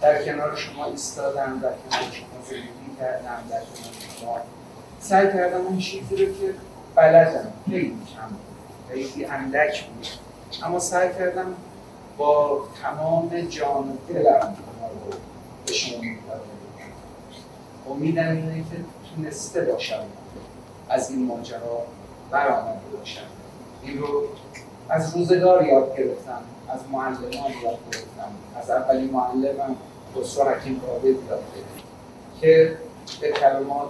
در 0.00 0.24
کنار 0.24 0.56
شما 0.56 0.84
ایستادم 0.84 1.58
در 1.62 1.68
کنار 1.68 2.12
شما 2.12 2.42
زندگی 2.48 2.96
کردم 3.00 3.42
در 3.50 3.60
کنار 3.60 3.92
شما 4.20 4.38
سعی 5.00 5.26
کردم 5.26 5.66
اون 5.66 5.78
چیزی 5.78 6.16
رو 6.16 6.32
که 6.32 6.54
بلدم. 6.94 7.52
خیلی 7.70 7.88
کم 7.88 8.36
خیلی 8.88 9.24
اندک 9.24 9.84
بود. 9.84 10.06
اما 10.62 10.78
سعی 10.78 11.08
کردم 11.08 11.54
با 12.16 12.60
تمام 12.82 13.40
جان 13.40 13.88
و 13.88 13.96
دلم 14.08 14.56
رو 15.04 15.18
به 15.66 15.72
شما 15.72 16.02
امیدم 17.90 18.28
اینه 18.28 18.64
که 18.70 18.76
تونسته 19.16 19.60
باشم 19.60 20.04
از 20.88 21.10
این 21.10 21.26
ماجرا 21.26 21.86
برآمده 22.30 22.96
باشم. 22.98 23.20
این 23.82 23.98
رو 23.98 24.22
از 24.88 25.16
روزگار 25.16 25.66
یاد 25.66 25.96
گرفتم 25.96 26.40
از 26.68 26.80
معلمان 26.92 27.52
یاد 27.64 27.78
گرفتم 27.92 28.30
از 28.62 28.70
اولین 28.70 29.10
معلمم 29.10 29.76
خسرو 30.16 30.44
حکیم 30.44 30.80
قابل 30.86 31.08
یاد 31.08 31.18
گرفتم 31.28 31.88
که 32.40 32.76
به 33.20 33.32
کلمات 33.32 33.88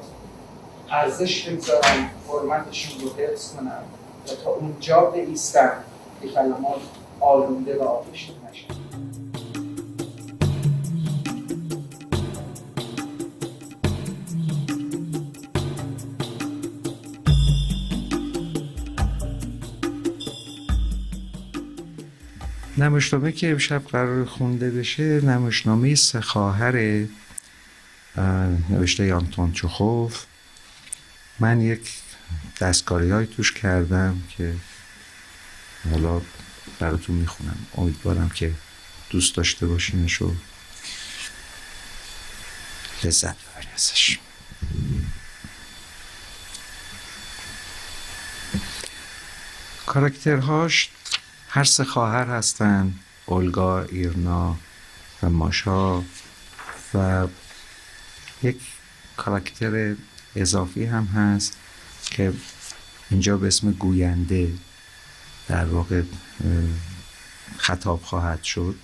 ارزش 0.91 1.49
بگذارم 1.49 2.11
حرمتشون 2.29 3.01
رو 3.01 3.17
حفظ 3.17 3.55
کنم 3.55 3.83
و 4.27 4.45
تا 4.45 4.51
اونجا 4.51 5.01
بایستم 5.01 5.73
که 6.23 6.29
کلمات 6.29 6.81
آلوده 7.21 7.79
و 7.79 7.83
آغشته 7.83 8.33
نشن 8.51 8.88
نمایشنامه 22.79 23.33
که 23.33 23.51
امشب 23.51 23.85
قرار 23.85 24.25
خونده 24.25 24.71
بشه 24.71 25.21
نمایشنامه 25.21 25.95
سه 25.95 26.21
خواهر 26.21 27.05
نوشته 28.71 29.14
آنتون 29.14 29.53
چخوف 29.53 30.25
من 31.38 31.61
یک 31.61 31.93
دستکاری 32.61 33.11
های 33.11 33.27
توش 33.27 33.53
کردم 33.53 34.23
که 34.37 34.55
حالا 35.91 36.21
براتون 36.79 37.17
می‌خونم. 37.17 37.67
امیدوارم 37.77 38.29
که 38.29 38.53
دوست 39.11 39.35
داشته 39.35 39.67
باشینش 39.67 40.23
و 40.23 40.35
لذت 43.05 43.37
ببری 43.37 43.69
ازش. 43.75 44.19
کاراکترهاش 49.87 50.91
هر 51.59 51.64
سه 51.64 51.85
خواهر 51.85 52.27
هستن 52.27 52.94
اولگا، 53.27 53.83
ایرنا 53.83 54.57
و 55.23 55.31
ماشا 55.31 56.03
و 56.94 57.27
یک 58.42 58.57
کاراکتر 59.16 59.94
اضافی 60.37 60.85
هم 60.85 61.05
هست 61.05 61.57
که 62.11 62.33
اینجا 63.11 63.37
به 63.37 63.47
اسم 63.47 63.73
گوینده 63.73 64.53
در 65.49 65.64
واقع 65.64 66.03
خطاب 67.57 68.03
خواهد 68.03 68.42
شد 68.42 68.75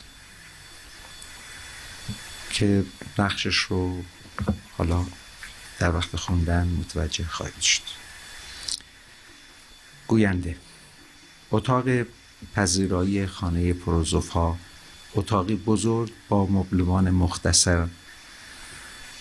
که 2.51 2.85
نقشش 3.19 3.57
رو 3.57 4.03
حالا 4.79 5.07
در 5.79 5.95
وقت 5.95 6.17
خوندن 6.17 6.67
متوجه 6.67 7.27
خواهید 7.27 7.61
شد. 7.61 7.83
گوینده. 10.07 10.57
اتاق 11.51 11.85
پذیرایی 12.55 13.27
خانه 13.27 13.73
پروزوف 13.73 14.29
ها 14.29 14.59
اتاقی 15.15 15.57
بزرگ 15.57 16.13
با 16.29 16.47
مبلمان 16.47 17.11
مختصر. 17.11 17.87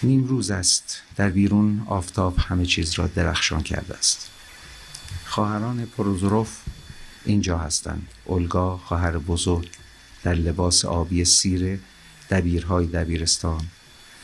نیم 0.04 0.24
روز 0.24 0.52
است 0.52 1.02
در 1.16 1.30
بیرون 1.30 1.84
آفتاب 1.88 2.38
همه 2.38 2.66
چیز 2.66 2.94
را 2.94 3.08
درخشان 3.08 3.64
کرده 3.64 3.98
است. 3.98 4.30
خواهران 5.26 5.86
پروزوروف 5.86 6.58
اینجا 7.26 7.58
هستند. 7.58 8.08
اولگا 8.26 8.78
خواهر 8.78 9.18
بزرگ 9.18 9.70
در 10.24 10.34
لباس 10.34 10.86
آبی 10.86 11.26
سیر 11.26 11.80
دبیرهای 12.30 12.86
دبیرستان 12.86 13.62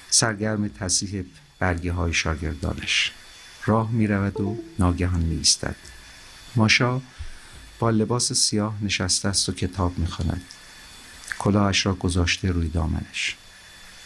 سرگرم 0.10 0.68
تصیح 0.68 1.24
برگه 1.60 1.92
های 1.92 2.14
شاگردانش. 2.14 3.12
راه 3.66 3.92
می 3.92 4.08
رود 4.08 4.42
و 4.42 4.58
ناگهان 4.80 5.22
می 5.22 5.36
ایستد 5.36 5.76
ماشا 6.56 7.02
با 7.80 7.90
لباس 7.90 8.34
سیاه 8.34 8.76
نشسته 8.82 9.28
است 9.30 9.50
و 9.50 9.52
کتاب 9.52 10.00
می 10.00 10.08
خواند. 10.08 10.42
کلاهش 11.40 11.86
را 11.86 11.94
گذاشته 11.96 12.52
روی 12.52 12.68
دامنش. 12.68 13.36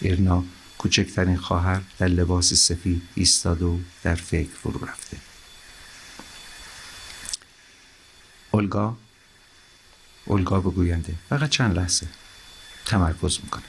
ایرنا 0.01 0.43
کوچکترین 0.77 1.37
خواهر 1.37 1.81
در 1.97 2.07
لباس 2.07 2.53
سفید 2.53 3.01
ایستاده 3.15 3.65
و 3.65 3.79
در 4.03 4.15
فکر 4.15 4.49
فرو 4.63 4.85
رفته. 4.85 5.17
اولگا 8.51 8.97
اولگا 10.25 10.59
بگوینده 10.59 11.15
فقط 11.29 11.49
چند 11.49 11.75
لحظه 11.75 12.07
تمرکز 12.85 13.39
می‌کنه. 13.43 13.63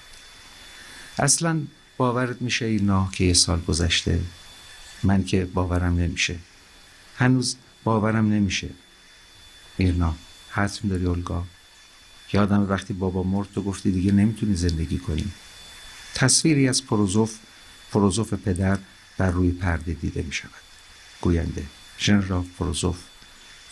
اصلا 1.19 1.62
باورت 1.97 2.43
میشه 2.43 2.64
اینا 2.64 3.09
که 3.12 3.25
یه 3.25 3.33
سال 3.35 3.61
گذشته؟ 3.61 4.21
من 5.03 5.25
که 5.25 5.45
باورم 5.45 5.97
نمیشه. 5.97 6.37
هنوز 7.17 7.57
باورم 7.85 8.29
نمیشه. 8.29 8.69
میرنا 9.79 10.15
حتم 10.51 10.89
داری 10.89 11.07
اولگا. 11.07 11.45
یادم 12.33 12.71
وقتی 12.71 12.95
بابا 12.95 13.23
مرد 13.23 13.49
تو 13.55 13.63
گفتی 13.63 13.91
دیگه 13.91 14.13
نمی‌تونی 14.13 14.55
زندگی 14.55 14.99
کنی. 14.99 15.33
تصویری 16.15 16.69
از 16.69 16.87
پروزوف 16.87 17.39
پروزوف 17.93 18.35
پدر 18.35 18.79
بر 19.19 19.31
روی 19.31 19.51
پرده 19.51 19.93
دیده 19.93 20.23
می 20.23 20.33
شود 20.33 20.51
گوینده 21.21 21.67
ژنرال 21.99 22.45
پروزوف 22.59 22.99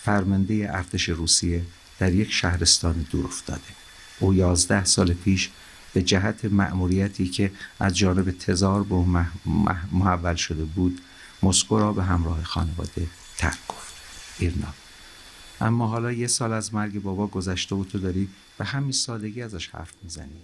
فرمانده 0.03 0.69
ارتش 0.71 1.09
روسیه 1.09 1.63
در 1.99 2.13
یک 2.13 2.33
شهرستان 2.33 3.07
دور 3.11 3.25
افتاده. 3.25 3.61
او 4.19 4.35
یازده 4.35 4.85
سال 4.85 5.15
پیش 5.15 5.51
به 5.93 6.03
جهت 6.03 6.45
مأموریتی 6.45 7.29
که 7.29 7.53
از 7.81 7.97
جانب 7.97 8.31
تزار 8.31 8.83
به 8.83 8.95
محول 9.93 10.35
شده 10.35 10.65
بود 10.65 11.01
مسکو 11.43 11.79
را 11.79 11.93
به 11.93 12.05
همراه 12.05 12.45
خانواده 12.45 13.07
ترک 13.39 13.59
گفت. 13.69 13.95
ایرنا 14.39 14.75
اما 15.63 15.87
حالا 15.87 16.13
یه 16.13 16.27
سال 16.27 16.53
از 16.53 16.75
مرگ 16.75 17.03
بابا 17.03 17.27
گذشته 17.27 17.75
و 17.75 17.85
تو 17.85 17.99
داری 17.99 18.29
به 18.59 18.65
همین 18.65 18.93
سادگی 18.93 19.43
ازش 19.43 19.69
حرف 19.69 19.93
می‌زنی. 20.03 20.41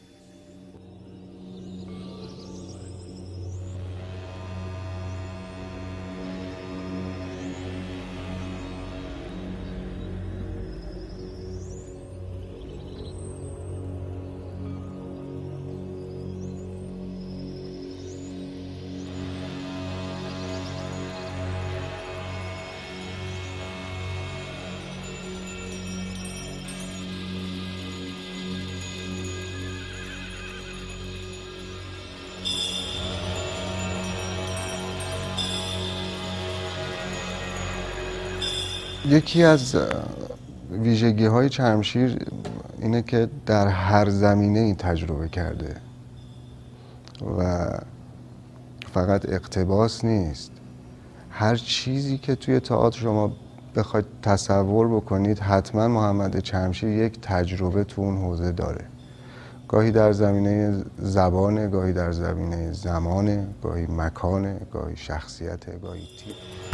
یکی 39.18 39.44
از 39.44 39.76
ویژگی 40.70 41.26
های 41.26 41.48
چرمشیر 41.48 42.18
اینه 42.78 43.02
که 43.02 43.28
در 43.46 43.68
هر 43.68 44.08
زمینه 44.08 44.58
این 44.58 44.76
تجربه 44.76 45.28
کرده 45.28 45.76
و 47.38 47.68
فقط 48.92 49.28
اقتباس 49.28 50.04
نیست. 50.04 50.50
هر 51.30 51.56
چیزی 51.56 52.18
که 52.18 52.34
توی 52.34 52.60
تئاتر 52.60 53.00
شما 53.00 53.32
بخواید 53.76 54.06
تصور 54.22 54.88
بکنید 54.88 55.38
حتما 55.38 55.88
محمد 55.88 56.38
چرمشیر 56.38 56.88
یک 56.88 57.20
تجربه 57.20 57.84
تو 57.84 58.02
اون 58.02 58.16
حوزه 58.16 58.52
داره. 58.52 58.84
گاهی 59.68 59.90
در 59.90 60.12
زمینه 60.12 60.84
زبانه 60.98 61.68
گاهی 61.68 61.92
در 61.92 62.12
زمینه 62.12 62.72
زمانه 62.72 63.46
گاهی 63.62 63.86
مکانه 63.86 64.60
گاهی 64.72 64.96
شخصیت 64.96 65.80
گاهی 65.82 66.08
تیپ. 66.18 66.67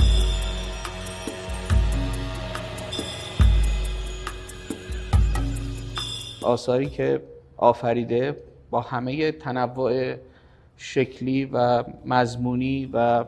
آثاری 6.45 6.87
که 6.87 7.21
آفریده 7.57 8.37
با 8.71 8.81
همه 8.81 9.33
تنوع 9.33 10.15
شکلی 10.77 11.45
و 11.45 11.85
مضمونی 12.07 12.91
و 12.93 13.25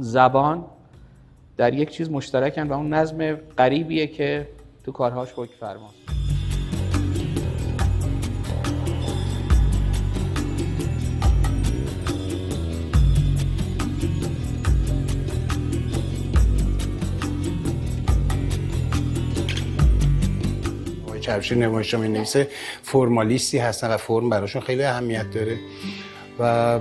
زبان 0.00 0.64
در 1.56 1.74
یک 1.74 1.90
چیز 1.90 2.10
مشترکن 2.10 2.68
و 2.68 2.72
اون 2.72 2.94
نظم 2.94 3.34
غریبیه 3.34 4.06
که 4.06 4.48
تو 4.84 4.92
کارهاش 4.92 5.32
حکم 5.36 5.54
فرماست. 5.60 6.05
چرشی 21.26 21.54
نمایشنامه 21.54 22.08
نویسه 22.08 22.48
فرمالیستی 22.82 23.58
هستن 23.58 23.90
و 23.90 23.96
فرم 23.96 24.30
براشون 24.30 24.62
خیلی 24.62 24.82
اهمیت 24.82 25.30
داره. 25.30 25.58
و 26.38 26.78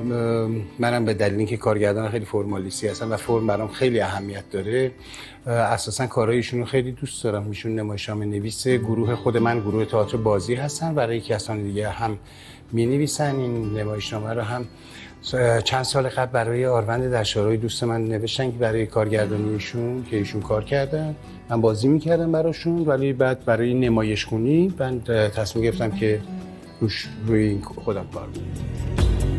منم 0.79 1.05
به 1.05 1.13
دلیل 1.13 1.37
اینکه 1.37 1.57
کارگردان 1.57 2.09
خیلی 2.09 2.25
فرمالیستی 2.25 2.87
هستم 2.87 3.11
و 3.11 3.17
فرم 3.17 3.47
برام 3.47 3.67
خیلی 3.67 3.99
اهمیت 3.99 4.49
داره 4.51 4.91
اساسا 5.47 6.07
کارهایشون 6.07 6.59
رو 6.59 6.65
خیلی 6.65 6.91
دوست 6.91 7.23
دارم. 7.23 7.43
میشون 7.43 7.75
نمایشنامه 7.75 8.25
نویس 8.25 8.67
گروه 8.67 9.15
خود 9.15 9.37
من 9.37 9.59
گروه 9.59 9.85
تئاتر 9.85 10.17
بازی 10.17 10.55
هستن 10.55 10.95
برای 10.95 11.21
کسان 11.21 11.63
دیگه 11.63 11.89
هم 11.89 12.17
می 12.71 12.85
نویسن 12.85 13.35
این 13.35 13.73
نمایشنامه 13.77 14.33
رو 14.33 14.41
هم 14.41 14.67
چند 15.63 15.83
سال 15.83 16.09
قبل 16.09 16.31
برای 16.31 16.65
آروند 16.65 17.11
در 17.11 17.23
شورای 17.23 17.57
دوست 17.57 17.83
من 17.83 18.05
نوشتن 18.05 18.51
که 18.51 18.57
برای 18.57 18.85
کارگردانیشون 18.85 20.05
که 20.09 20.17
ایشون 20.17 20.41
کار 20.41 20.63
کردن. 20.63 21.15
من 21.49 21.61
بازی 21.61 21.87
می‌کردم 21.87 22.31
براشون 22.31 22.85
ولی 22.85 23.13
بعد 23.13 23.45
برای 23.45 23.73
نمایش 23.73 24.25
خونی 24.25 24.73
من 24.79 25.01
تصمیم 25.35 25.65
گرفتم 25.65 25.91
که 25.91 26.21
روش 26.79 27.07
روی 27.27 27.59
خودم 27.75 28.05
کار 28.13 28.23
کنم. 28.23 29.34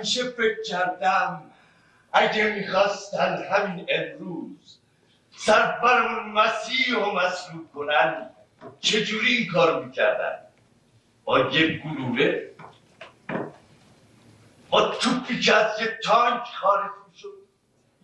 همیشه 0.00 0.24
فکر 0.24 0.62
کردم 0.66 1.42
اگه 2.12 2.54
می‌خواستن 2.54 3.44
همین 3.50 3.86
امروز 3.88 4.78
سربرمون 5.36 6.32
مسیح 6.32 6.96
و 6.96 7.12
مسلوب 7.12 7.72
کنن 7.74 8.30
چجوری 8.80 9.36
این 9.36 9.46
کار 9.52 9.84
می‌کردن؟ 9.84 10.38
با 11.24 11.38
یه 11.38 11.78
گلوله؟ 11.78 12.50
با 14.70 14.88
توپی 14.88 15.40
که 15.40 15.54
از 15.54 15.80
یه 15.80 15.98
تانک 16.04 16.42
خارج 16.60 16.90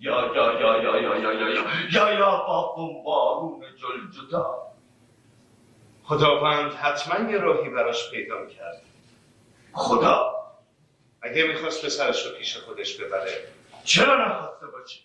یا 0.01 0.35
یا 0.35 0.61
یا 0.61 0.83
یا 0.83 1.01
یا 1.01 1.17
یا 1.19 1.33
یا 1.33 1.49
یا. 1.49 1.65
یا 1.93 2.13
یا 2.13 2.37
با 2.37 2.75
بمبارون 2.77 3.63
جلجتا 3.77 4.67
خداوند 6.05 6.73
حتما 6.73 7.31
یه 7.31 7.39
راهی 7.39 7.69
براش 7.71 8.11
پیدا 8.11 8.39
می‌کرد 8.39 8.83
خدا؟ 9.73 10.33
اگه 11.23 11.47
می‌خواست 11.47 11.85
پسرش 11.87 12.27
رو 12.27 12.37
پیش 12.39 12.57
خودش 12.57 12.97
ببره. 12.97 13.49
چرا 13.85 14.27
نخواسته 14.29 14.67
باشه؟ 14.67 15.01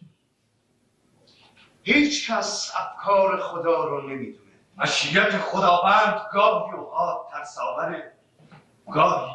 هیچ 1.83 2.31
کس 2.31 2.73
افکار 2.75 3.37
خدا 3.37 3.83
رو 3.85 4.01
نمی‌دونه. 4.01 4.51
مشیت 4.77 5.37
خداوند 5.37 6.21
گاهی 6.33 6.73
اوقات 6.73 7.31
ترساوره 7.31 8.11
گاهی 8.93 9.31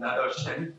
نداشتنی 0.00 0.72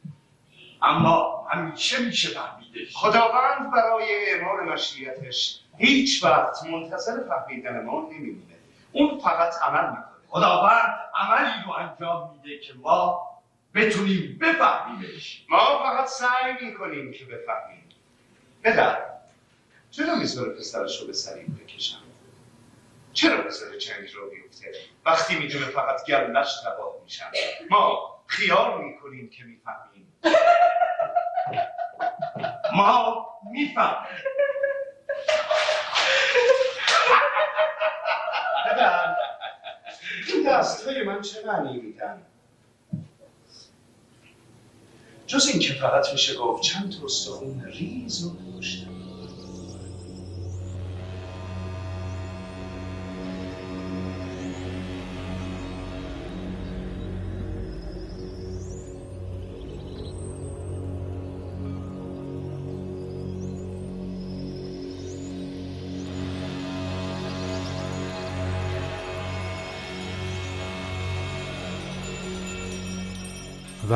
اما 0.81 1.47
همیشه 1.51 2.05
میشه 2.05 2.29
فهمیدش 2.29 2.62
خداوند 2.93 3.71
برای 3.71 4.05
اعمال 4.29 4.73
مشیتش 4.73 5.59
هیچ 5.77 6.23
وقت 6.23 6.63
منتظر 6.63 7.23
فهمیدن 7.29 7.83
ما 7.83 8.09
نمیمونه. 8.11 8.55
اون 8.91 9.19
فقط 9.19 9.53
عمل 9.61 9.89
می‌کنه. 9.89 10.03
خداوند 10.27 10.99
عملی 11.15 11.63
رو 11.65 11.71
انجام 11.71 12.31
میده 12.31 12.59
که 12.59 12.73
ما 12.73 13.21
بتونیم 13.75 14.37
بفهمیمش. 14.41 15.45
ما 15.49 15.83
فقط 15.83 16.07
سعی 16.07 16.53
می‌کنیم 16.61 17.11
که 17.11 17.25
بفهمیم. 17.25 17.89
پدر 18.63 19.01
چرا 19.91 20.15
می‌ذاره 20.15 20.51
پسرش 20.51 21.01
رو 21.01 21.07
به 21.07 21.13
سریم 21.13 21.59
بکشم؟ 21.63 21.97
چرا 23.13 23.43
می‌ذاره 23.43 23.77
جنگ 23.77 24.13
رو 24.15 24.29
بیفته 24.29 24.71
وقتی 25.05 25.35
می‌دونه 25.39 25.65
فقط 25.65 26.05
گلش 26.07 26.61
تباه 26.65 26.93
میشن 27.03 27.25
ما 27.69 28.15
خیال 28.27 28.83
می‌کنیم 28.83 29.29
که 29.29 29.43
می‌فهمیم. 29.43 29.92
ما 32.83 33.27
می‌فهمیم 33.51 33.97
پدر 38.65 39.15
دست 40.47 40.87
های 40.87 41.03
من 41.03 41.21
چه 41.21 41.45
معنی 41.47 41.79
میدن؟ 41.79 42.21
جز 45.27 45.47
این 45.47 45.59
که 45.59 45.73
فقط 45.73 46.11
میشه 46.11 46.35
گفت 46.37 46.63
چند 46.63 46.97
تا 46.99 47.05
استخون 47.05 47.65
ریز 47.65 48.25
و 48.25 48.35
پشتم 48.57 48.92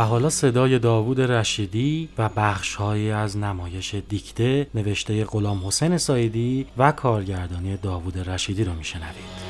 حالا 0.03 0.29
صدای 0.29 0.79
داوود 0.79 1.21
رشیدی 1.21 2.09
و 2.17 2.29
بخشهایی 2.37 3.11
از 3.11 3.37
نمایش 3.37 3.95
دیکته 4.09 4.67
نوشته 4.75 5.25
غلام 5.25 5.67
حسین 5.67 5.97
سایدی 5.97 6.67
و 6.77 6.91
کارگردانی 6.91 7.77
داوود 7.77 8.29
رشیدی 8.29 8.63
رو 8.63 8.73
میشنوید. 8.73 9.47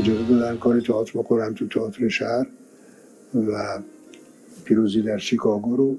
اجازه 0.00 0.22
دادن 0.24 0.56
کار 0.56 0.80
تئاتر 0.80 1.18
بکنم 1.18 1.54
تو 1.54 1.68
تئاتر 1.68 2.08
شهر 2.08 2.46
و 3.34 3.78
پیروزی 4.64 5.02
در 5.02 5.18
شیکاگو 5.18 5.76
رو 5.76 5.96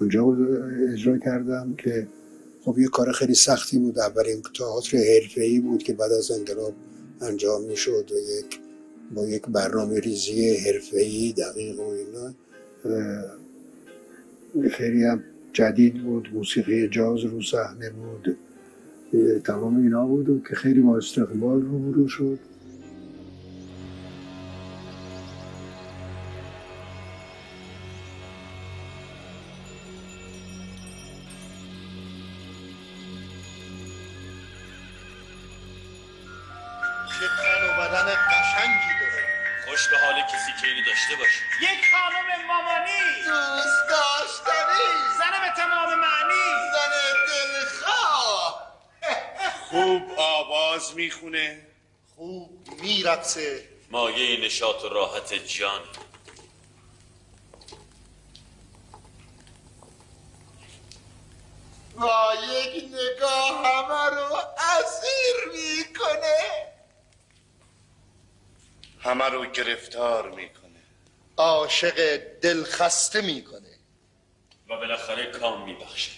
اونجا 0.00 0.36
اجرا 0.92 1.18
کردم 1.18 1.74
که 1.78 2.06
خب 2.64 2.78
یه 2.78 2.88
کار 2.88 3.12
خیلی 3.12 3.34
سختی 3.34 3.78
بود. 3.78 3.98
اولین 3.98 4.42
تئاتر 4.58 4.98
حرفه‌ای 4.98 5.60
بود 5.60 5.82
که 5.82 5.92
بعد 5.92 6.12
از 6.12 6.30
انقلاب 6.30 6.72
انجام 7.20 7.64
می‌شد 7.64 8.10
و 8.12 8.14
یک 8.14 8.60
با 9.14 9.26
یک 9.26 9.42
برنامه 9.42 10.00
ریزی 10.00 10.56
حرفه‌ای 10.56 11.32
دقیق 11.32 11.80
و 11.80 11.82
اینا. 11.82 12.34
خیلی 14.70 15.04
هم 15.04 15.22
جدید 15.52 16.02
بود. 16.02 16.28
موسیقی 16.34 16.88
جاز 16.88 17.20
رو 17.20 17.42
صحنه 17.42 17.90
بود. 17.90 18.36
تمام 19.44 19.76
اینا 19.76 20.06
بود 20.06 20.28
و 20.28 20.40
که 20.48 20.54
خیلی 20.54 20.80
با 20.80 20.96
استقبال 20.96 21.62
رو 21.62 22.08
شد. 22.08 22.38
مایه 53.90 54.40
نشاط 54.40 54.84
و 54.84 54.88
راحت 54.88 55.34
جان. 55.34 55.82
با 61.96 62.34
یک 62.52 62.84
نگاه 62.84 63.66
همه 63.66 64.16
رو 64.16 64.36
اسیر 64.58 65.52
می‌کنه. 65.52 66.72
همه 69.00 69.24
رو 69.24 69.46
گرفتار 69.46 70.30
می‌کنه. 70.30 70.82
عاشق 71.36 72.16
دلخسته 72.16 73.20
می‌کنه. 73.20 73.78
و 74.68 74.76
بالاخره 74.76 75.26
کام 75.26 75.64
میبخشه. 75.64 76.17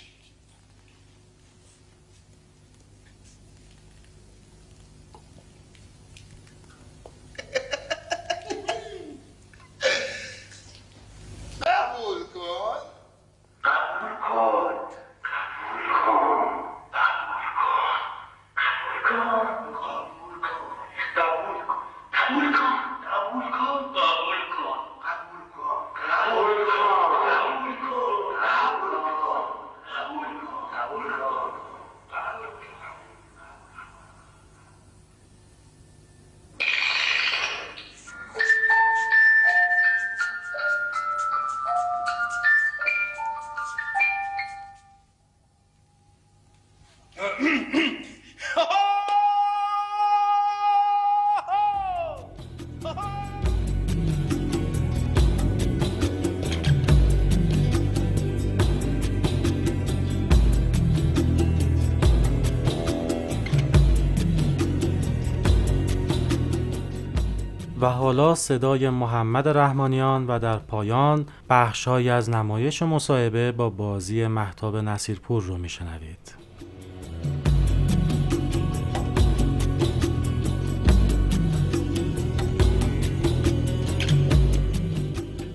و 68.10 68.12
حالا 68.12 68.34
صدای 68.34 68.90
محمد 68.90 69.48
رحمانیان 69.48 70.26
و 70.26 70.38
در 70.38 70.56
پایان 70.56 71.26
بخشهایی 71.50 72.10
از 72.10 72.30
نمایش 72.30 72.82
مصاحبه 72.82 73.52
با 73.52 73.70
بازی 73.70 74.26
محتاب 74.26 74.76
نصیرپور 74.76 75.42
رو 75.42 75.56
میشنوید. 75.56 76.34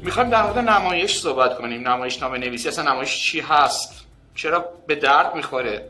می‌خوایم 0.03 0.29
در 0.29 0.43
مورد 0.43 0.57
نمایش 0.57 1.17
صحبت 1.17 1.57
کنیم. 1.57 1.87
نمایش 1.87 2.21
نامه 2.21 2.37
نویسی 2.37 2.67
اصلا 2.67 2.91
نمایش 2.91 3.23
چی 3.23 3.39
هست؟ 3.39 4.05
چرا 4.35 4.65
به 4.87 4.95
درد 4.95 5.35
می‌خوره؟ 5.35 5.89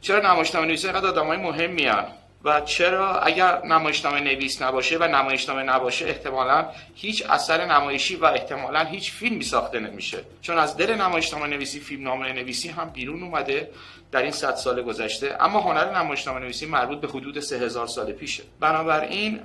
چرا 0.00 0.32
نمایش 0.32 0.54
نامه 0.54 0.66
نویسی 0.66 0.86
اینقدر 0.86 1.06
آدمای 1.06 1.36
مهم 1.36 1.70
میان 1.70 2.04
و 2.44 2.60
چرا 2.60 3.20
اگر 3.20 3.66
نمایشنامه 3.66 4.20
نویس 4.20 4.62
نباشه 4.62 4.98
و 4.98 5.04
نمایشنامه 5.04 5.62
نباشه 5.62 6.06
احتمالا 6.06 6.68
هیچ 6.94 7.30
اثر 7.30 7.66
نمایشی 7.66 8.16
و 8.16 8.24
احتمالا 8.24 8.84
هیچ 8.84 9.12
فیلمی 9.12 9.44
ساخته 9.44 9.80
نمیشه. 9.80 10.18
چون 10.42 10.58
از 10.58 10.76
دل 10.76 10.94
نمایشنامه 10.94 11.46
نویسی 11.46 11.80
فیلم 11.80 12.04
نامه 12.04 12.32
نویسی 12.32 12.68
هم 12.68 12.90
بیرون 12.90 13.22
اومده 13.22 13.70
در 14.12 14.22
این 14.22 14.30
صد 14.30 14.54
سال 14.54 14.82
گذشته. 14.82 15.36
اما 15.40 15.60
هنر 15.60 15.98
نمایشنامه 15.98 16.40
نویسی 16.40 16.66
مربوط 16.66 17.00
به 17.00 17.08
حدود 17.08 17.40
سه 17.40 17.58
هزار 17.58 17.86
سال 17.86 18.12
پیشه. 18.12 18.42
بنابراین 18.60 19.40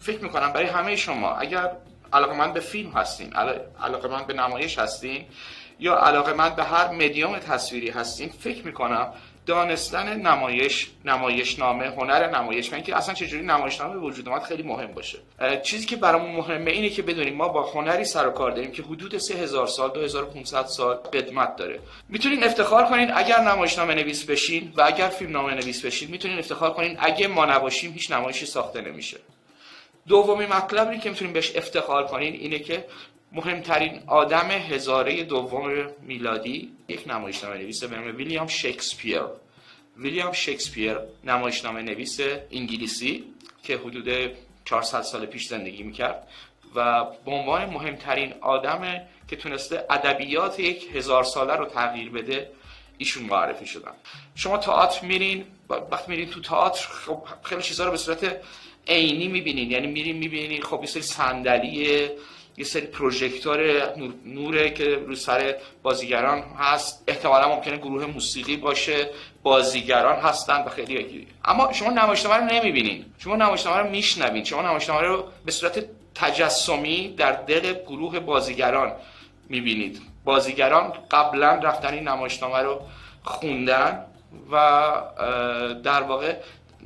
فکر 0.00 0.22
می‌کنم 0.22 0.52
برای 0.52 0.66
همه 0.66 0.96
شما 0.96 1.36
اگر 1.36 1.70
علاقه 2.12 2.52
به 2.52 2.60
فیلم 2.60 2.90
هستین 2.90 3.32
علاقه 3.82 4.24
به 4.26 4.34
نمایش 4.34 4.78
هستین 4.78 5.24
یا 5.78 5.96
علاقه 5.96 6.50
به 6.56 6.64
هر 6.64 6.90
مدیوم 6.90 7.38
تصویری 7.38 7.90
هستین 7.90 8.28
فکر 8.28 8.66
می‌کنم 8.66 9.12
دانستن 9.46 10.20
نمایش 10.20 10.90
نمایش 11.04 11.58
نامه 11.58 11.86
هنر 11.86 12.30
نمایش 12.30 12.72
من 12.72 12.82
که 12.82 12.96
اصلا 12.96 13.14
چجوری 13.14 13.44
نمایش 13.44 13.80
نامه 13.80 13.96
وجود 13.96 14.28
اومد 14.28 14.42
خیلی 14.42 14.62
مهم 14.62 14.92
باشه. 14.92 15.18
چیزی 15.62 15.86
که 15.86 15.96
برامون 15.96 16.30
مهمه 16.36 16.70
اینه 16.70 16.88
که 16.88 17.02
بدونیم 17.02 17.34
ما 17.34 17.48
با 17.48 17.62
هنری 17.62 18.04
سر 18.04 18.28
و 18.28 18.30
کار 18.30 18.50
داریم 18.50 18.72
که 18.72 18.82
حدود 18.82 19.18
3000 19.18 19.66
سال 19.66 19.90
2500 19.90 20.66
سال 20.66 20.94
قدمت 20.94 21.56
داره. 21.56 21.80
می‌تونین 22.08 22.44
افتخار 22.44 22.84
کنین 22.84 23.10
اگر 23.14 23.40
نمایش 23.40 23.78
نامه 23.78 23.94
نویس 23.94 24.24
بشین 24.24 24.72
و 24.76 24.82
اگر 24.86 25.08
فیلم 25.08 25.32
نامه 25.32 25.54
نویس 25.54 25.84
بشین 25.84 26.10
می‌تونین 26.10 26.38
افتخار 26.38 26.72
کنین 26.72 26.96
اگه 27.00 27.26
ما 27.28 27.44
نباشیم 27.44 27.92
هیچ 27.92 28.10
نمایشی 28.10 28.46
ساخته 28.46 28.80
نمیشه. 28.80 29.16
دومی 30.08 30.46
مطلبی 30.46 30.98
که 30.98 31.10
می‌تونیم 31.10 31.32
بهش 31.32 31.56
افتخار 31.56 32.06
کنین 32.06 32.34
اینه 32.34 32.58
که 32.58 32.84
مهمترین 33.32 34.02
آدم 34.06 34.50
هزاره 34.50 35.24
دوم 35.24 35.90
میلادی 36.02 36.72
یک 36.88 37.08
نمایشنامه 37.08 37.56
نویس 37.56 37.84
به 37.84 37.96
نام 37.96 38.16
ویلیام 38.16 38.46
شکسپیر. 38.46 39.22
ویلیام 39.96 40.32
شکسپیر 40.32 40.98
نمایشنامه 41.24 41.82
نویس 41.82 42.20
انگلیسی 42.50 43.24
که 43.62 43.76
حدود 43.76 44.32
400 44.64 45.02
سال 45.02 45.26
پیش 45.26 45.46
زندگی 45.46 45.82
می‌کرد 45.82 46.28
و 46.74 47.04
به 47.04 47.30
عنوان 47.30 47.70
مهمترین 47.70 48.34
آدم 48.40 49.00
که 49.28 49.36
تونسته 49.36 49.84
ادبیات 49.90 50.60
یک 50.60 50.88
هزار 50.94 51.24
ساله 51.24 51.54
رو 51.54 51.66
تغییر 51.66 52.10
بده 52.10 52.50
ایشون 52.98 53.24
معرفی 53.24 53.66
شدن. 53.66 53.92
شما 54.34 54.58
تئاتر 54.58 55.06
میرین 55.06 55.44
وقتی 55.68 56.10
میرین 56.10 56.30
تو 56.30 56.40
تئاتر 56.40 56.88
خب 56.88 57.22
خیلی 57.42 57.62
چیزا 57.62 57.84
رو 57.84 57.90
به 57.90 57.96
صورت 57.96 58.40
عینی 58.88 59.28
می‌بینین. 59.28 59.70
یعنی 59.70 59.86
میرین 59.86 60.16
می‌بینین 60.16 60.62
خب 60.62 60.78
یه 60.80 60.86
سری 60.86 61.02
صندلیه 61.02 62.16
یه 62.56 62.64
سری 62.64 62.86
پروژکتور 62.86 63.82
نوره 64.24 64.70
که 64.70 64.84
رو 65.06 65.14
سر 65.14 65.54
بازیگران 65.82 66.42
هست. 66.58 67.04
احتمالا 67.06 67.54
ممکنه 67.54 67.76
گروه 67.76 68.06
موسیقی 68.06 68.56
باشه 68.56 69.10
بازیگران 69.42 70.16
هستن 70.16 70.64
و 70.64 70.68
خیلی 70.68 71.26
اما 71.44 71.72
شما 71.72 71.90
نمایشنامه 71.90 72.36
رو 72.36 72.44
نمی‌بینین. 72.44 73.04
شما 73.18 73.36
نمایشنامه 73.36 73.78
رو 73.78 73.90
میشنوین. 73.90 74.44
شما 74.44 74.62
نمایشنامه 74.62 75.00
رو 75.00 75.24
به 75.44 75.52
صورت 75.52 75.84
تجسمی 76.14 77.14
در 77.16 77.32
دل 77.32 77.72
گروه 77.72 78.20
بازیگران 78.20 78.92
می‌بینید. 79.48 80.00
بازیگران 80.24 80.92
قبلا 81.10 81.54
رفتن 81.54 81.94
این 81.94 82.08
نمایشنامه 82.08 82.58
رو 82.58 82.80
خوندن 83.24 84.04
و 84.52 84.92
در 85.84 86.02
واقع 86.02 86.34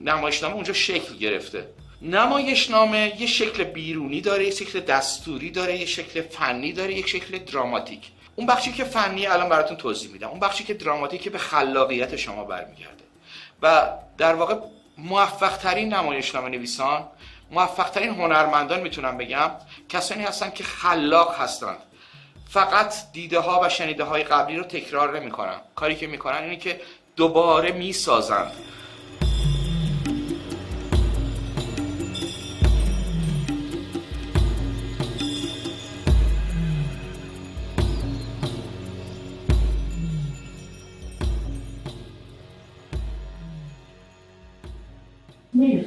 نمایشنامه 0.04 0.54
اونجا 0.54 0.72
شکل 0.72 1.16
گرفته. 1.16 1.66
نمایشنامه 2.02 3.12
یه 3.18 3.26
شکل 3.26 3.64
بیرونی 3.64 4.20
داره 4.20 4.44
یه 4.44 4.50
شکل 4.50 4.80
دستوری 4.80 5.50
داره 5.50 5.76
یه 5.76 5.86
شکل 5.86 6.22
فنی 6.22 6.72
داره 6.72 6.94
یک 6.94 7.08
شکل 7.08 7.38
دراماتیک. 7.38 8.10
اون 8.36 8.46
بخشی 8.46 8.72
که 8.72 8.84
فنی 8.84 9.26
الان 9.26 9.48
براتون 9.48 9.76
توضیح 9.76 10.10
میدم. 10.10 10.28
اون 10.28 10.40
بخشی 10.40 10.64
که 10.64 10.74
دراماتیک 10.74 11.28
به 11.28 11.38
خلاقیت 11.38 12.16
شما 12.16 12.44
برمیگرده. 12.44 13.04
و 13.62 13.88
در 14.18 14.34
واقع 14.34 14.54
موفق 14.98 15.56
ترین 15.56 15.94
نمایشنامه 15.94 16.48
نویسان 16.48 17.08
موفق 17.50 17.90
ترین 17.90 18.10
هنرمندان 18.10 18.80
می‌تونم 18.80 19.16
بگم 19.16 19.50
کسانی 19.88 20.24
هستن 20.24 20.50
که 20.50 20.64
خلاق 20.64 21.40
هستن. 21.40 21.76
فقط 22.48 22.94
دیده 23.12 23.38
ها 23.38 23.60
و 23.64 23.68
شنیده 23.68 24.04
های 24.04 24.22
قبلی 24.22 24.56
رو 24.56 24.64
تکرار 24.64 25.20
نمی‌کنن. 25.20 25.60
کاری 25.74 25.96
که 25.96 26.06
می‌کنن 26.06 26.42
اینه 26.42 26.56
که 26.56 26.80
دوباره 27.16 27.72
می‌سازند 27.72 28.52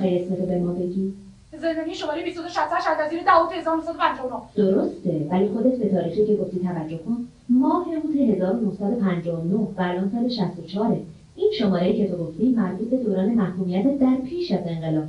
نمی‌خوای 0.03 0.25
اسمتو 0.25 0.45
به 0.45 0.59
ما 0.59 0.73
بگی؟ 0.73 1.13
زندانی 1.61 1.95
شماره 1.95 2.23
2268 2.23 2.87
از 2.87 3.07
وزیر 3.07 3.23
داوود 3.23 3.51
1959 3.53 4.33
درسته 4.55 5.27
ولی 5.29 5.47
خودت 5.47 5.77
به 5.77 5.89
تاریخی 5.89 6.25
که 6.25 6.35
گفتی 6.35 6.59
توجه 6.59 6.97
کن. 6.97 7.27
ماه 7.49 7.87
اوت 7.87 8.15
1959 8.15 9.55
و 9.55 9.67
الان 9.77 10.11
سال 10.11 10.29
64 10.29 10.97
این 11.35 11.51
شماره 11.59 11.97
که 11.97 12.07
تو 12.07 12.17
گفتی 12.17 12.49
مربوط 12.49 12.89
به 12.89 12.97
دوران 12.97 13.29
محکومیت 13.33 13.99
در 13.99 14.15
پیش 14.15 14.51
از 14.51 14.59
انقلابه. 14.65 15.07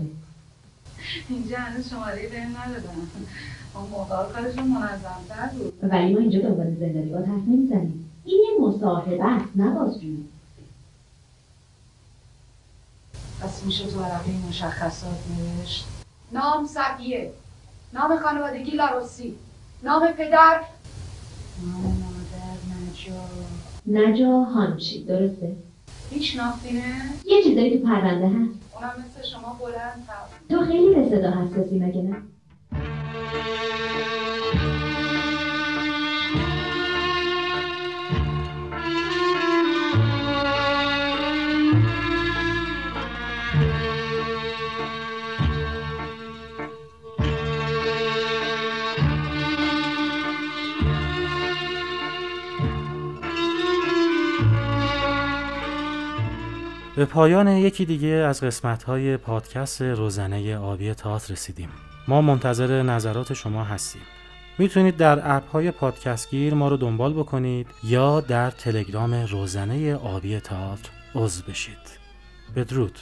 اینجا 1.31 1.57
هنوز 1.57 1.91
شماره 1.91 2.29
بهم 2.29 2.51
ندادن. 2.51 2.95
اون 3.75 3.85
موقع 3.91 4.33
کارشون 4.33 4.65
منظمتر 4.65 5.51
بود. 5.59 5.91
ولی 5.91 6.15
ما 6.15 6.21
اینجا 6.21 6.41
دنبال 6.41 6.75
زندانیات 6.81 7.29
حرف 7.29 7.49
نمی‌زنیم. 7.49 8.11
این 8.25 8.41
یه 8.45 8.67
مصاحبه 8.67 9.25
است 9.25 9.57
نه 9.57 9.71
بازجویی. 9.71 10.25
پس 13.41 13.65
میشه 13.65 13.87
تو 13.87 14.01
ورقه 14.01 14.31
مشخصات 14.49 15.19
نوشت؟ 15.39 15.87
نام 16.33 16.67
سقیه 16.67 17.33
نام 17.93 18.19
خانوادگی 18.19 18.71
لاروسی. 18.71 19.35
نام 19.83 20.13
پدر. 20.13 20.61
نام 21.67 21.83
مادر 21.83 22.57
نجا. 22.75 23.21
نجا 23.87 24.41
هانچی 24.41 25.05
درسته؟ 25.05 25.57
میشناختینه 26.11 26.83
یه 27.25 27.43
چیزایی 27.45 27.79
تو 27.79 27.87
پرونده 27.87 28.27
هست. 28.29 28.59
اونم 28.75 28.93
مثل 28.99 29.29
شما 29.29 29.57
بلند 29.61 30.09
تو 30.51 30.65
خیلی 30.65 30.95
به 30.95 31.09
صدا 31.11 31.31
حساسی 31.31 31.79
مگه 31.79 32.03
نه؟ 32.03 32.17
به 56.97 57.05
پایان 57.05 57.49
یکی 57.49 57.85
دیگه 57.85 58.09
از 58.09 58.41
قسمت 58.41 58.83
های 58.83 59.17
پادکست 59.17 59.83
روزنه 59.83 60.57
آبی 60.57 60.95
تئاتر 60.95 61.33
رسیدیم. 61.33 61.69
ما 62.09 62.21
منتظر 62.21 62.83
نظرات 62.83 63.33
شما 63.33 63.65
هستیم. 63.65 64.03
می‌تونید 64.59 64.97
در 64.97 65.37
اپ 65.37 65.51
های 65.51 65.71
پادکست 65.71 66.31
گیر 66.31 66.55
ما 66.55 66.69
رو 66.69 66.77
دنبال 66.77 67.13
بکنید 67.13 67.67
یا 67.85 68.21
در 68.21 68.51
تلگرام 68.51 69.15
روزنه 69.15 69.95
آبی 69.95 70.41
تئاتر 70.41 70.91
عضو 71.15 71.43
بشید. 71.49 71.99
بدرود. 72.57 72.99